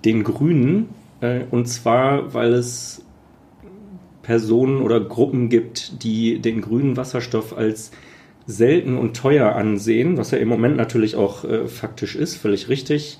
Den 0.05 0.23
grünen, 0.23 0.89
äh, 1.19 1.41
und 1.49 1.67
zwar, 1.67 2.33
weil 2.33 2.53
es 2.53 3.03
Personen 4.21 4.81
oder 4.81 4.99
Gruppen 4.99 5.49
gibt, 5.49 6.03
die 6.03 6.39
den 6.39 6.61
grünen 6.61 6.95
Wasserstoff 6.95 7.57
als 7.57 7.91
selten 8.45 8.97
und 8.97 9.15
teuer 9.17 9.55
ansehen, 9.55 10.17
was 10.17 10.31
ja 10.31 10.37
im 10.37 10.47
Moment 10.47 10.77
natürlich 10.77 11.15
auch 11.15 11.43
äh, 11.43 11.67
faktisch 11.67 12.15
ist, 12.15 12.35
völlig 12.37 12.69
richtig. 12.69 13.17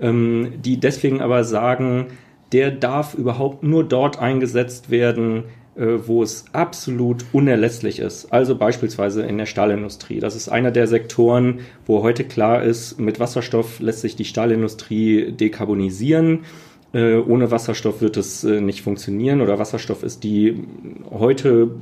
ähm, 0.00 0.52
die 0.62 0.78
deswegen 0.78 1.20
aber 1.20 1.44
sagen, 1.44 2.08
der 2.52 2.70
darf 2.70 3.14
überhaupt 3.14 3.62
nur 3.62 3.84
dort 3.84 4.18
eingesetzt 4.18 4.90
werden, 4.90 5.44
wo 5.76 6.22
es 6.22 6.46
absolut 6.52 7.26
unerlässlich 7.32 7.98
ist. 7.98 8.32
Also 8.32 8.56
beispielsweise 8.56 9.22
in 9.22 9.36
der 9.36 9.44
Stahlindustrie. 9.44 10.20
Das 10.20 10.34
ist 10.34 10.48
einer 10.48 10.70
der 10.70 10.86
Sektoren, 10.86 11.60
wo 11.86 12.02
heute 12.02 12.24
klar 12.24 12.62
ist, 12.62 12.98
mit 12.98 13.20
Wasserstoff 13.20 13.78
lässt 13.80 14.00
sich 14.00 14.16
die 14.16 14.24
Stahlindustrie 14.24 15.32
dekarbonisieren. 15.32 16.40
Äh, 16.92 17.16
ohne 17.16 17.50
Wasserstoff 17.50 18.00
wird 18.00 18.16
es 18.16 18.42
äh, 18.44 18.60
nicht 18.60 18.80
funktionieren 18.80 19.42
oder 19.42 19.58
Wasserstoff 19.58 20.02
ist 20.02 20.24
die 20.24 20.64
heute 21.10 21.72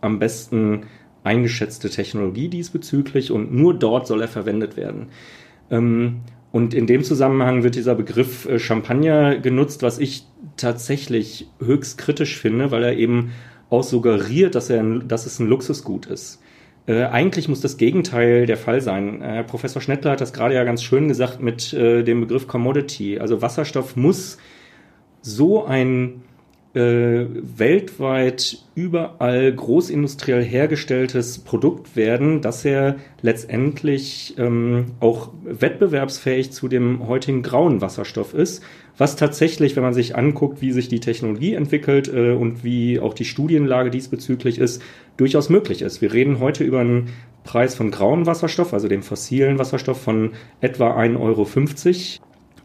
am 0.00 0.18
besten 0.18 0.84
eingeschätzte 1.22 1.90
Technologie 1.90 2.48
diesbezüglich 2.48 3.30
und 3.30 3.52
nur 3.52 3.74
dort 3.74 4.06
soll 4.06 4.22
er 4.22 4.28
verwendet 4.28 4.76
werden. 4.76 5.08
Ähm, 5.70 6.20
und 6.52 6.72
in 6.72 6.86
dem 6.86 7.02
Zusammenhang 7.02 7.64
wird 7.64 7.74
dieser 7.74 7.94
Begriff 7.94 8.46
äh, 8.46 8.58
Champagner 8.58 9.38
genutzt, 9.38 9.82
was 9.82 9.98
ich 9.98 10.24
tatsächlich 10.56 11.48
höchst 11.60 11.98
kritisch 11.98 12.38
finde, 12.38 12.70
weil 12.70 12.84
er 12.84 12.96
eben 12.96 13.32
auch 13.70 13.82
suggeriert, 13.82 14.54
dass, 14.54 14.70
er, 14.70 14.82
dass 15.00 15.26
es 15.26 15.38
ein 15.38 15.48
Luxusgut 15.48 16.06
ist. 16.06 16.40
Äh, 16.86 17.04
eigentlich 17.04 17.48
muss 17.48 17.60
das 17.60 17.76
Gegenteil 17.76 18.46
der 18.46 18.56
Fall 18.56 18.80
sein. 18.80 19.22
Äh, 19.22 19.44
Professor 19.44 19.80
Schnettler 19.80 20.12
hat 20.12 20.20
das 20.20 20.32
gerade 20.32 20.54
ja 20.54 20.64
ganz 20.64 20.82
schön 20.82 21.08
gesagt 21.08 21.40
mit 21.40 21.72
äh, 21.72 22.02
dem 22.02 22.20
Begriff 22.20 22.46
Commodity. 22.46 23.18
Also 23.18 23.40
Wasserstoff 23.40 23.96
muss 23.96 24.38
so 25.22 25.64
ein 25.64 26.22
äh, 26.74 27.26
weltweit 27.56 28.58
überall 28.74 29.52
großindustriell 29.52 30.42
hergestelltes 30.42 31.38
Produkt 31.38 31.96
werden, 31.96 32.42
dass 32.42 32.64
er 32.64 32.96
letztendlich 33.22 34.34
ähm, 34.38 34.86
auch 35.00 35.30
wettbewerbsfähig 35.44 36.52
zu 36.52 36.68
dem 36.68 37.06
heutigen 37.06 37.42
grauen 37.42 37.80
Wasserstoff 37.80 38.34
ist, 38.34 38.62
was 38.96 39.16
tatsächlich, 39.16 39.76
wenn 39.76 39.82
man 39.82 39.94
sich 39.94 40.16
anguckt, 40.16 40.62
wie 40.62 40.72
sich 40.72 40.88
die 40.88 41.00
Technologie 41.00 41.54
entwickelt 41.54 42.08
äh, 42.12 42.32
und 42.32 42.64
wie 42.64 43.00
auch 43.00 43.14
die 43.14 43.24
Studienlage 43.24 43.90
diesbezüglich 43.90 44.58
ist, 44.58 44.82
durchaus 45.16 45.48
möglich 45.48 45.82
ist. 45.82 46.00
Wir 46.00 46.12
reden 46.12 46.38
heute 46.38 46.64
über 46.64 46.80
einen 46.80 47.08
Preis 47.42 47.74
von 47.74 47.90
grauen 47.90 48.26
Wasserstoff, 48.26 48.72
also 48.72 48.88
dem 48.88 49.02
fossilen 49.02 49.58
Wasserstoff 49.58 50.00
von 50.00 50.32
etwa 50.60 50.96
1,50 50.96 51.18
Euro 51.20 51.46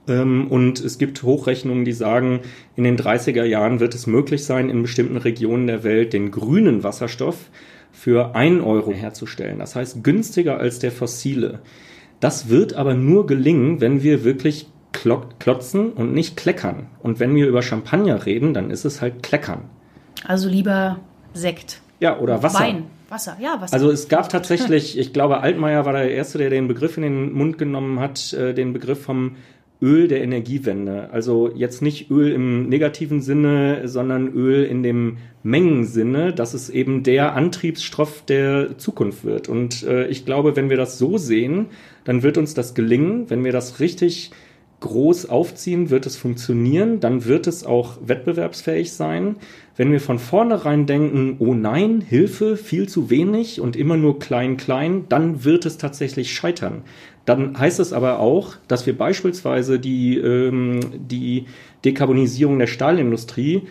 ähm, 0.10 0.48
und 0.48 0.80
es 0.80 0.98
gibt 0.98 1.24
Hochrechnungen, 1.24 1.86
die 1.86 1.94
sagen, 1.94 2.42
in 2.76 2.84
den 2.84 2.98
30er 2.98 3.44
Jahren 3.44 3.80
wird 3.80 3.96
es 3.96 4.08
möglich 4.08 4.44
sein, 4.46 4.70
in 4.70 4.82
bestimmten 4.82 5.18
Regionen 5.18 5.68
der 5.68 5.84
Welt 5.84 6.14
den 6.14 6.32
grünen 6.32 6.84
Wasserstoff 6.84 7.50
für 7.92 8.36
1 8.36 8.64
Euro 8.64 8.92
herzustellen. 8.92 9.60
Das 9.60 9.76
heißt 9.76 10.04
günstiger 10.04 10.58
als 10.58 10.80
der 10.80 10.92
fossile. 10.92 11.60
Das 12.20 12.50
wird 12.50 12.74
aber 12.74 12.96
nur 12.96 13.28
gelingen, 13.28 13.82
wenn 13.82 14.04
wir 14.04 14.24
wirklich 14.24 14.68
klotzen 14.92 15.92
und 15.94 16.14
nicht 16.14 16.36
kleckern. 16.36 16.88
Und 17.02 17.20
wenn 17.20 17.36
wir 17.36 17.48
über 17.48 17.62
Champagner 17.62 18.26
reden, 18.26 18.54
dann 18.54 18.72
ist 18.72 18.86
es 18.86 19.02
halt 19.02 19.24
kleckern. 19.24 19.62
Also 20.26 20.50
lieber 20.50 21.00
Sekt. 21.34 21.82
Ja, 22.00 22.20
oder 22.20 22.44
Wasser. 22.44 22.60
Wein. 22.60 22.84
Wasser, 23.10 23.38
ja, 23.40 23.60
Wasser. 23.60 23.74
Also 23.74 23.90
es 23.90 24.08
gab 24.08 24.30
tatsächlich, 24.30 24.98
ich 25.00 25.14
glaube, 25.14 25.42
Altmaier 25.42 25.86
war 25.86 25.94
der 25.94 26.12
Erste, 26.12 26.38
der 26.38 26.50
den 26.50 26.68
Begriff 26.68 26.98
in 26.98 27.04
den 27.04 27.34
Mund 27.34 27.58
genommen 27.58 28.00
hat, 28.00 28.34
äh, 28.34 28.54
den 28.54 28.74
Begriff 28.74 29.02
vom 29.02 29.36
Öl 29.82 30.10
der 30.10 30.22
Energiewende. 30.22 31.10
Also 31.12 31.52
jetzt 31.56 31.82
nicht 31.82 32.12
Öl 32.12 32.34
im 32.34 32.68
negativen 32.68 33.22
Sinne, 33.22 33.88
sondern 33.88 34.28
Öl 34.34 34.66
in 34.66 34.84
dem 34.84 35.18
Mengensinne, 35.42 36.34
dass 36.34 36.54
es 36.54 36.70
eben 36.70 37.04
der 37.04 37.34
Antriebsstoff 37.34 38.24
der 38.26 38.78
Zukunft 38.78 39.24
wird. 39.24 39.48
Und 39.48 39.84
äh, 39.84 40.08
ich 40.08 40.26
glaube, 40.26 40.56
wenn 40.58 40.70
wir 40.70 40.78
das 40.78 40.98
so 40.98 41.18
sehen, 41.18 41.68
dann 42.04 42.24
wird 42.24 42.38
uns 42.38 42.54
das 42.54 42.74
gelingen. 42.74 43.30
Wenn 43.30 43.46
wir 43.46 43.54
das 43.54 43.80
richtig 43.80 44.32
groß 44.80 45.30
aufziehen, 45.30 45.90
wird 45.90 46.06
es 46.06 46.16
funktionieren, 46.16 47.00
dann 47.00 47.26
wird 47.26 47.48
es 47.48 47.66
auch 47.66 47.98
wettbewerbsfähig 48.06 48.94
sein. 48.94 49.36
Wenn 49.76 49.92
wir 49.92 50.00
von 50.00 50.20
vornherein 50.20 50.86
denken, 50.86 51.36
oh 51.40 51.54
nein, 51.54 52.02
Hilfe, 52.02 52.58
viel 52.58 52.88
zu 52.88 53.10
wenig 53.10 53.62
und 53.62 53.76
immer 53.76 53.98
nur 53.98 54.20
klein, 54.20 54.58
klein, 54.58 55.06
dann 55.10 55.44
wird 55.44 55.66
es 55.66 55.78
tatsächlich 55.78 56.34
scheitern. 56.34 56.84
Dann 57.26 57.60
heißt 57.60 57.80
es 57.80 57.94
aber 57.94 58.20
auch, 58.20 58.56
dass 58.68 58.86
wir 58.86 58.98
beispielsweise 58.98 59.80
die, 59.80 60.18
ähm, 60.18 60.80
die 60.98 61.46
Dekarbonisierung 61.86 62.58
der 62.60 62.68
Stahlindustrie 62.68 63.64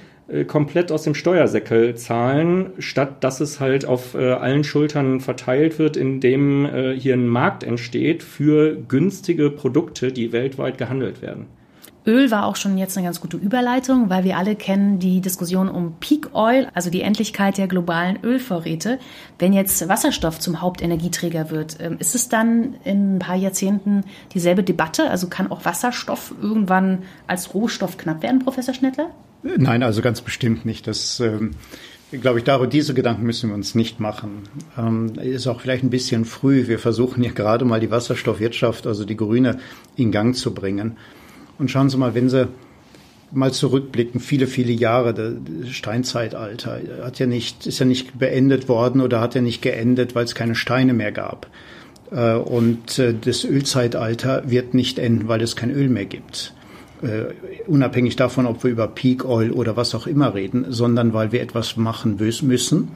komplett 0.45 0.93
aus 0.93 1.03
dem 1.05 1.15
Steuersäckel 1.15 1.95
zahlen, 1.95 2.73
statt 2.79 3.25
dass 3.25 3.41
es 3.41 3.61
halt 3.61 3.87
auf 3.87 4.15
äh, 4.15 4.33
allen 4.33 4.63
Schultern 4.63 5.21
verteilt 5.21 5.79
wird, 5.79 5.97
indem 5.97 6.67
äh, 6.67 6.95
hier 6.95 7.15
ein 7.15 7.27
Markt 7.27 7.65
entsteht 7.65 8.23
für 8.23 8.77
günstige 8.77 9.51
Produkte, 9.51 10.13
die 10.13 10.33
weltweit 10.33 10.77
gehandelt 10.77 11.23
werden. 11.23 11.47
Öl 12.07 12.31
war 12.31 12.47
auch 12.47 12.57
schon 12.57 12.79
jetzt 12.79 12.97
eine 12.97 13.07
ganz 13.07 13.21
gute 13.21 13.37
Überleitung, 13.37 14.09
weil 14.09 14.25
wir 14.25 14.39
alle 14.39 14.57
kennen 14.57 14.99
die 14.99 15.21
Diskussion 15.21 15.69
um 15.69 15.97
Peak 16.01 16.35
Oil, 16.35 16.69
also 16.73 16.89
die 16.89 17.03
Endlichkeit 17.03 17.59
der 17.59 17.69
globalen 17.69 18.19
Ölvorräte. 18.23 18.99
Wenn 19.39 19.53
jetzt 19.53 19.89
Wasserstoff 19.89 20.39
zum 20.39 20.63
Hauptenergieträger 20.63 21.51
wird, 21.51 21.77
ähm, 21.81 21.97
ist 21.99 22.15
es 22.15 22.31
dann 22.31 22.77
in 22.85 23.17
ein 23.17 23.19
paar 23.19 23.37
Jahrzehnten 23.37 24.05
dieselbe 24.33 24.63
Debatte? 24.63 25.11
Also 25.11 25.29
kann 25.29 25.51
auch 25.51 25.67
Wasserstoff 25.67 26.35
irgendwann 26.41 27.03
als 27.27 27.53
Rohstoff 27.53 27.99
knapp 27.99 28.23
werden, 28.23 28.39
Professor 28.39 28.73
Schnettler? 28.73 29.11
Nein, 29.43 29.83
also 29.83 30.03
ganz 30.03 30.21
bestimmt 30.21 30.65
nicht. 30.65 30.87
Das 30.87 31.21
ähm 31.21 31.53
glaube 32.11 32.39
ich, 32.39 32.45
darüber, 32.45 32.67
diese 32.67 32.95
Gedanken 32.95 33.25
müssen 33.25 33.51
wir 33.51 33.55
uns 33.55 33.75
nicht 33.75 34.01
machen. 34.01 34.43
Ähm, 34.79 35.13
ist 35.21 35.47
auch 35.47 35.61
vielleicht 35.61 35.85
ein 35.85 35.91
bisschen 35.91 36.25
früh. 36.25 36.67
Wir 36.67 36.79
versuchen 36.79 37.23
ja 37.23 37.33
gerade 37.33 37.65
mal 37.65 37.81
die 37.81 37.91
Wasserstoffwirtschaft, 37.91 38.87
also 38.87 39.05
die 39.05 39.17
grüne, 39.17 39.59
in 39.97 40.11
Gang 40.11 40.35
zu 40.35 40.55
bringen. 40.55 40.97
Und 41.59 41.71
schauen 41.71 41.91
Sie 41.91 41.99
mal, 41.99 42.15
wenn 42.15 42.31
Sie 42.31 42.49
mal 43.31 43.53
zurückblicken, 43.53 44.21
viele, 44.21 44.47
viele 44.47 44.73
Jahre, 44.73 45.13
das 45.13 45.71
Steinzeitalter 45.71 46.81
hat 47.03 47.19
ja 47.19 47.27
nicht, 47.27 47.67
ist 47.67 47.79
ja 47.79 47.85
nicht 47.85 48.19
beendet 48.19 48.69
worden 48.69 49.03
oder 49.03 49.21
hat 49.21 49.35
ja 49.35 49.43
nicht 49.43 49.61
geendet, 49.61 50.15
weil 50.15 50.25
es 50.25 50.35
keine 50.35 50.55
Steine 50.55 50.95
mehr 50.95 51.13
gab. 51.13 51.51
Äh, 52.11 52.35
und 52.35 52.99
äh, 52.99 53.15
das 53.21 53.45
Ölzeitalter 53.45 54.51
wird 54.51 54.73
nicht 54.73 54.99
enden, 54.99 55.29
weil 55.29 55.43
es 55.43 55.57
kein 55.57 55.71
Öl 55.71 55.91
mehr 55.91 56.07
gibt. 56.07 56.55
Uh, 57.01 57.33
unabhängig 57.69 58.17
davon, 58.17 58.47
ob 58.47 58.65
wir 58.65 58.73
über 58.73 58.89
Peak 58.89 59.25
Oil 59.25 59.53
oder 59.53 59.77
was 59.77 59.95
auch 59.95 60.09
immer 60.09 60.35
reden, 60.35 60.67
sondern 60.71 61.13
weil 61.13 61.31
wir 61.31 61.41
etwas 61.41 61.77
machen 61.77 62.17
müssen, 62.19 62.89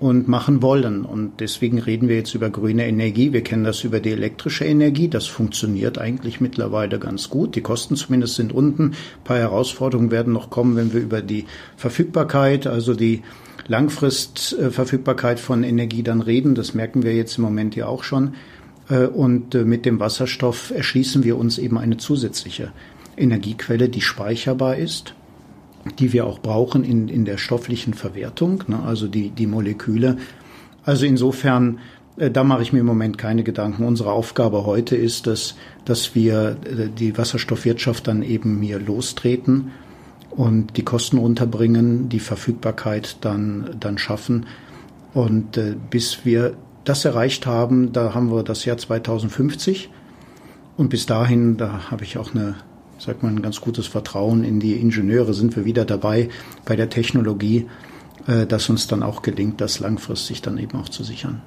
und 0.00 0.28
machen 0.28 0.62
wollen. 0.62 1.04
Und 1.04 1.40
deswegen 1.40 1.78
reden 1.78 2.08
wir 2.08 2.16
jetzt 2.16 2.34
über 2.34 2.48
grüne 2.48 2.86
Energie. 2.86 3.34
Wir 3.34 3.42
kennen 3.44 3.64
das 3.64 3.84
über 3.84 4.00
die 4.00 4.10
elektrische 4.10 4.64
Energie. 4.64 5.08
Das 5.08 5.26
funktioniert 5.26 5.98
eigentlich 5.98 6.40
mittlerweile 6.40 6.98
ganz 6.98 7.28
gut. 7.28 7.54
Die 7.54 7.60
Kosten 7.60 7.96
zumindest 7.96 8.36
sind 8.36 8.52
unten. 8.52 8.84
Ein 8.84 9.24
paar 9.24 9.36
Herausforderungen 9.36 10.10
werden 10.10 10.32
noch 10.32 10.48
kommen, 10.48 10.74
wenn 10.74 10.94
wir 10.94 11.02
über 11.02 11.20
die 11.20 11.44
Verfügbarkeit, 11.76 12.66
also 12.66 12.94
die 12.94 13.22
Langfristverfügbarkeit 13.68 15.38
von 15.38 15.62
Energie 15.62 16.02
dann 16.02 16.22
reden. 16.22 16.54
Das 16.54 16.72
merken 16.72 17.02
wir 17.02 17.14
jetzt 17.14 17.36
im 17.36 17.44
Moment 17.44 17.76
ja 17.76 17.86
auch 17.86 18.02
schon. 18.02 18.34
Äh, 18.88 19.04
und 19.04 19.54
äh, 19.54 19.64
mit 19.64 19.84
dem 19.84 20.00
Wasserstoff 20.00 20.72
erschließen 20.74 21.24
wir 21.24 21.36
uns 21.36 21.58
eben 21.58 21.76
eine 21.76 21.98
zusätzliche 21.98 22.72
Energiequelle, 23.20 23.88
die 23.88 24.00
speicherbar 24.00 24.76
ist 24.76 25.14
die 25.98 26.12
wir 26.12 26.26
auch 26.26 26.40
brauchen 26.40 26.84
in, 26.84 27.08
in 27.08 27.24
der 27.24 27.38
stofflichen 27.38 27.94
Verwertung, 27.94 28.64
ne, 28.68 28.82
also 28.82 29.08
die, 29.08 29.30
die 29.30 29.46
Moleküle. 29.46 30.18
Also 30.84 31.06
insofern, 31.06 31.78
äh, 32.16 32.30
da 32.30 32.44
mache 32.44 32.62
ich 32.62 32.72
mir 32.72 32.80
im 32.80 32.86
Moment 32.86 33.18
keine 33.18 33.42
Gedanken. 33.42 33.84
Unsere 33.84 34.12
Aufgabe 34.12 34.66
heute 34.66 34.96
ist, 34.96 35.26
dass, 35.26 35.54
dass 35.84 36.14
wir 36.14 36.56
äh, 36.64 36.88
die 36.88 37.16
Wasserstoffwirtschaft 37.16 38.06
dann 38.06 38.22
eben 38.22 38.60
hier 38.60 38.78
lostreten 38.78 39.70
und 40.30 40.76
die 40.76 40.84
Kosten 40.84 41.18
runterbringen, 41.18 42.08
die 42.08 42.20
Verfügbarkeit 42.20 43.16
dann, 43.22 43.76
dann 43.80 43.98
schaffen. 43.98 44.46
Und 45.14 45.56
äh, 45.56 45.74
bis 45.90 46.24
wir 46.24 46.54
das 46.84 47.04
erreicht 47.04 47.46
haben, 47.46 47.92
da 47.92 48.14
haben 48.14 48.30
wir 48.30 48.42
das 48.42 48.64
Jahr 48.64 48.76
2050. 48.76 49.90
Und 50.76 50.88
bis 50.88 51.06
dahin, 51.06 51.56
da 51.56 51.90
habe 51.90 52.04
ich 52.04 52.16
auch 52.16 52.34
eine 52.34 52.56
sagt 53.00 53.22
man, 53.22 53.36
ein 53.36 53.42
ganz 53.42 53.60
gutes 53.60 53.86
Vertrauen 53.86 54.44
in 54.44 54.60
die 54.60 54.74
Ingenieure. 54.74 55.34
Sind 55.34 55.56
wir 55.56 55.64
wieder 55.64 55.84
dabei 55.84 56.28
bei 56.64 56.76
der 56.76 56.90
Technologie, 56.90 57.66
äh, 58.26 58.46
dass 58.46 58.68
uns 58.68 58.86
dann 58.86 59.02
auch 59.02 59.22
gelingt, 59.22 59.60
das 59.60 59.80
langfristig 59.80 60.42
dann 60.42 60.58
eben 60.58 60.78
auch 60.78 60.88
zu 60.88 61.02
sichern. 61.02 61.42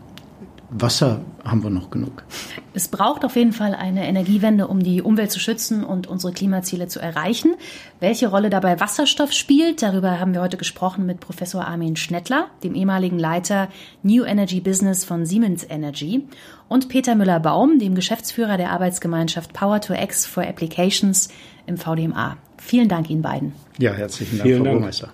Wasser 0.76 1.22
haben 1.46 1.64
wir 1.64 1.70
noch 1.70 1.92
genug. 1.92 2.24
Es 2.74 2.88
braucht 2.88 3.24
auf 3.26 3.36
jeden 3.36 3.54
Fall 3.54 3.76
eine 3.76 4.08
Energiewende, 4.08 4.68
um 4.68 4.82
die 4.82 5.02
Umwelt 5.02 5.32
zu 5.32 5.40
schützen 5.40 5.84
und 5.84 6.08
unsere 6.08 6.34
Klimaziele 6.34 6.88
zu 6.88 7.00
erreichen. 7.00 7.54
Welche 8.00 8.28
Rolle 8.28 8.50
dabei 8.50 8.80
Wasserstoff 8.80 9.32
spielt, 9.32 9.84
darüber 9.84 10.20
haben 10.20 10.34
wir 10.34 10.42
heute 10.42 10.58
gesprochen 10.58 11.06
mit 11.06 11.20
Professor 11.20 11.66
Armin 11.66 11.96
Schnettler, 11.96 12.48
dem 12.64 12.74
ehemaligen 12.74 13.20
Leiter 13.20 13.70
New 14.02 14.24
Energy 14.24 14.62
Business 14.62 15.06
von 15.06 15.26
Siemens 15.26 15.66
Energy, 15.70 16.28
und 16.70 16.90
Peter 16.90 17.14
Müller-Baum, 17.14 17.78
dem 17.78 17.94
Geschäftsführer 17.94 18.58
der 18.58 18.72
Arbeitsgemeinschaft 18.72 19.54
Power 19.54 19.80
to 19.80 19.94
X 19.94 20.26
for 20.26 20.44
Applications 20.44 21.30
im 21.68 21.78
VDMA. 21.78 22.38
Vielen 22.58 22.90
Dank 22.90 23.10
Ihnen 23.10 23.22
beiden. 23.22 23.54
Ja, 23.78 23.94
herzlichen 23.94 24.38
Dank, 24.38 24.50
Vielen 24.50 24.64
Frau 24.64 24.72
Burmeister. 24.72 25.10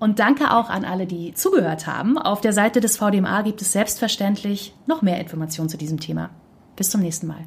Und 0.00 0.18
danke 0.18 0.52
auch 0.52 0.70
an 0.70 0.84
alle, 0.84 1.06
die 1.06 1.34
zugehört 1.34 1.86
haben. 1.86 2.18
Auf 2.18 2.40
der 2.40 2.52
Seite 2.52 2.80
des 2.80 2.96
VDMA 2.96 3.42
gibt 3.42 3.62
es 3.62 3.72
selbstverständlich 3.72 4.74
noch 4.86 5.02
mehr 5.02 5.20
Informationen 5.20 5.68
zu 5.68 5.76
diesem 5.76 6.00
Thema. 6.00 6.30
Bis 6.74 6.90
zum 6.90 7.02
nächsten 7.02 7.28
Mal. 7.28 7.46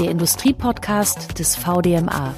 der 0.00 0.10
Industriepodcast 0.10 1.38
des 1.38 1.56
VDMA. 1.56 2.34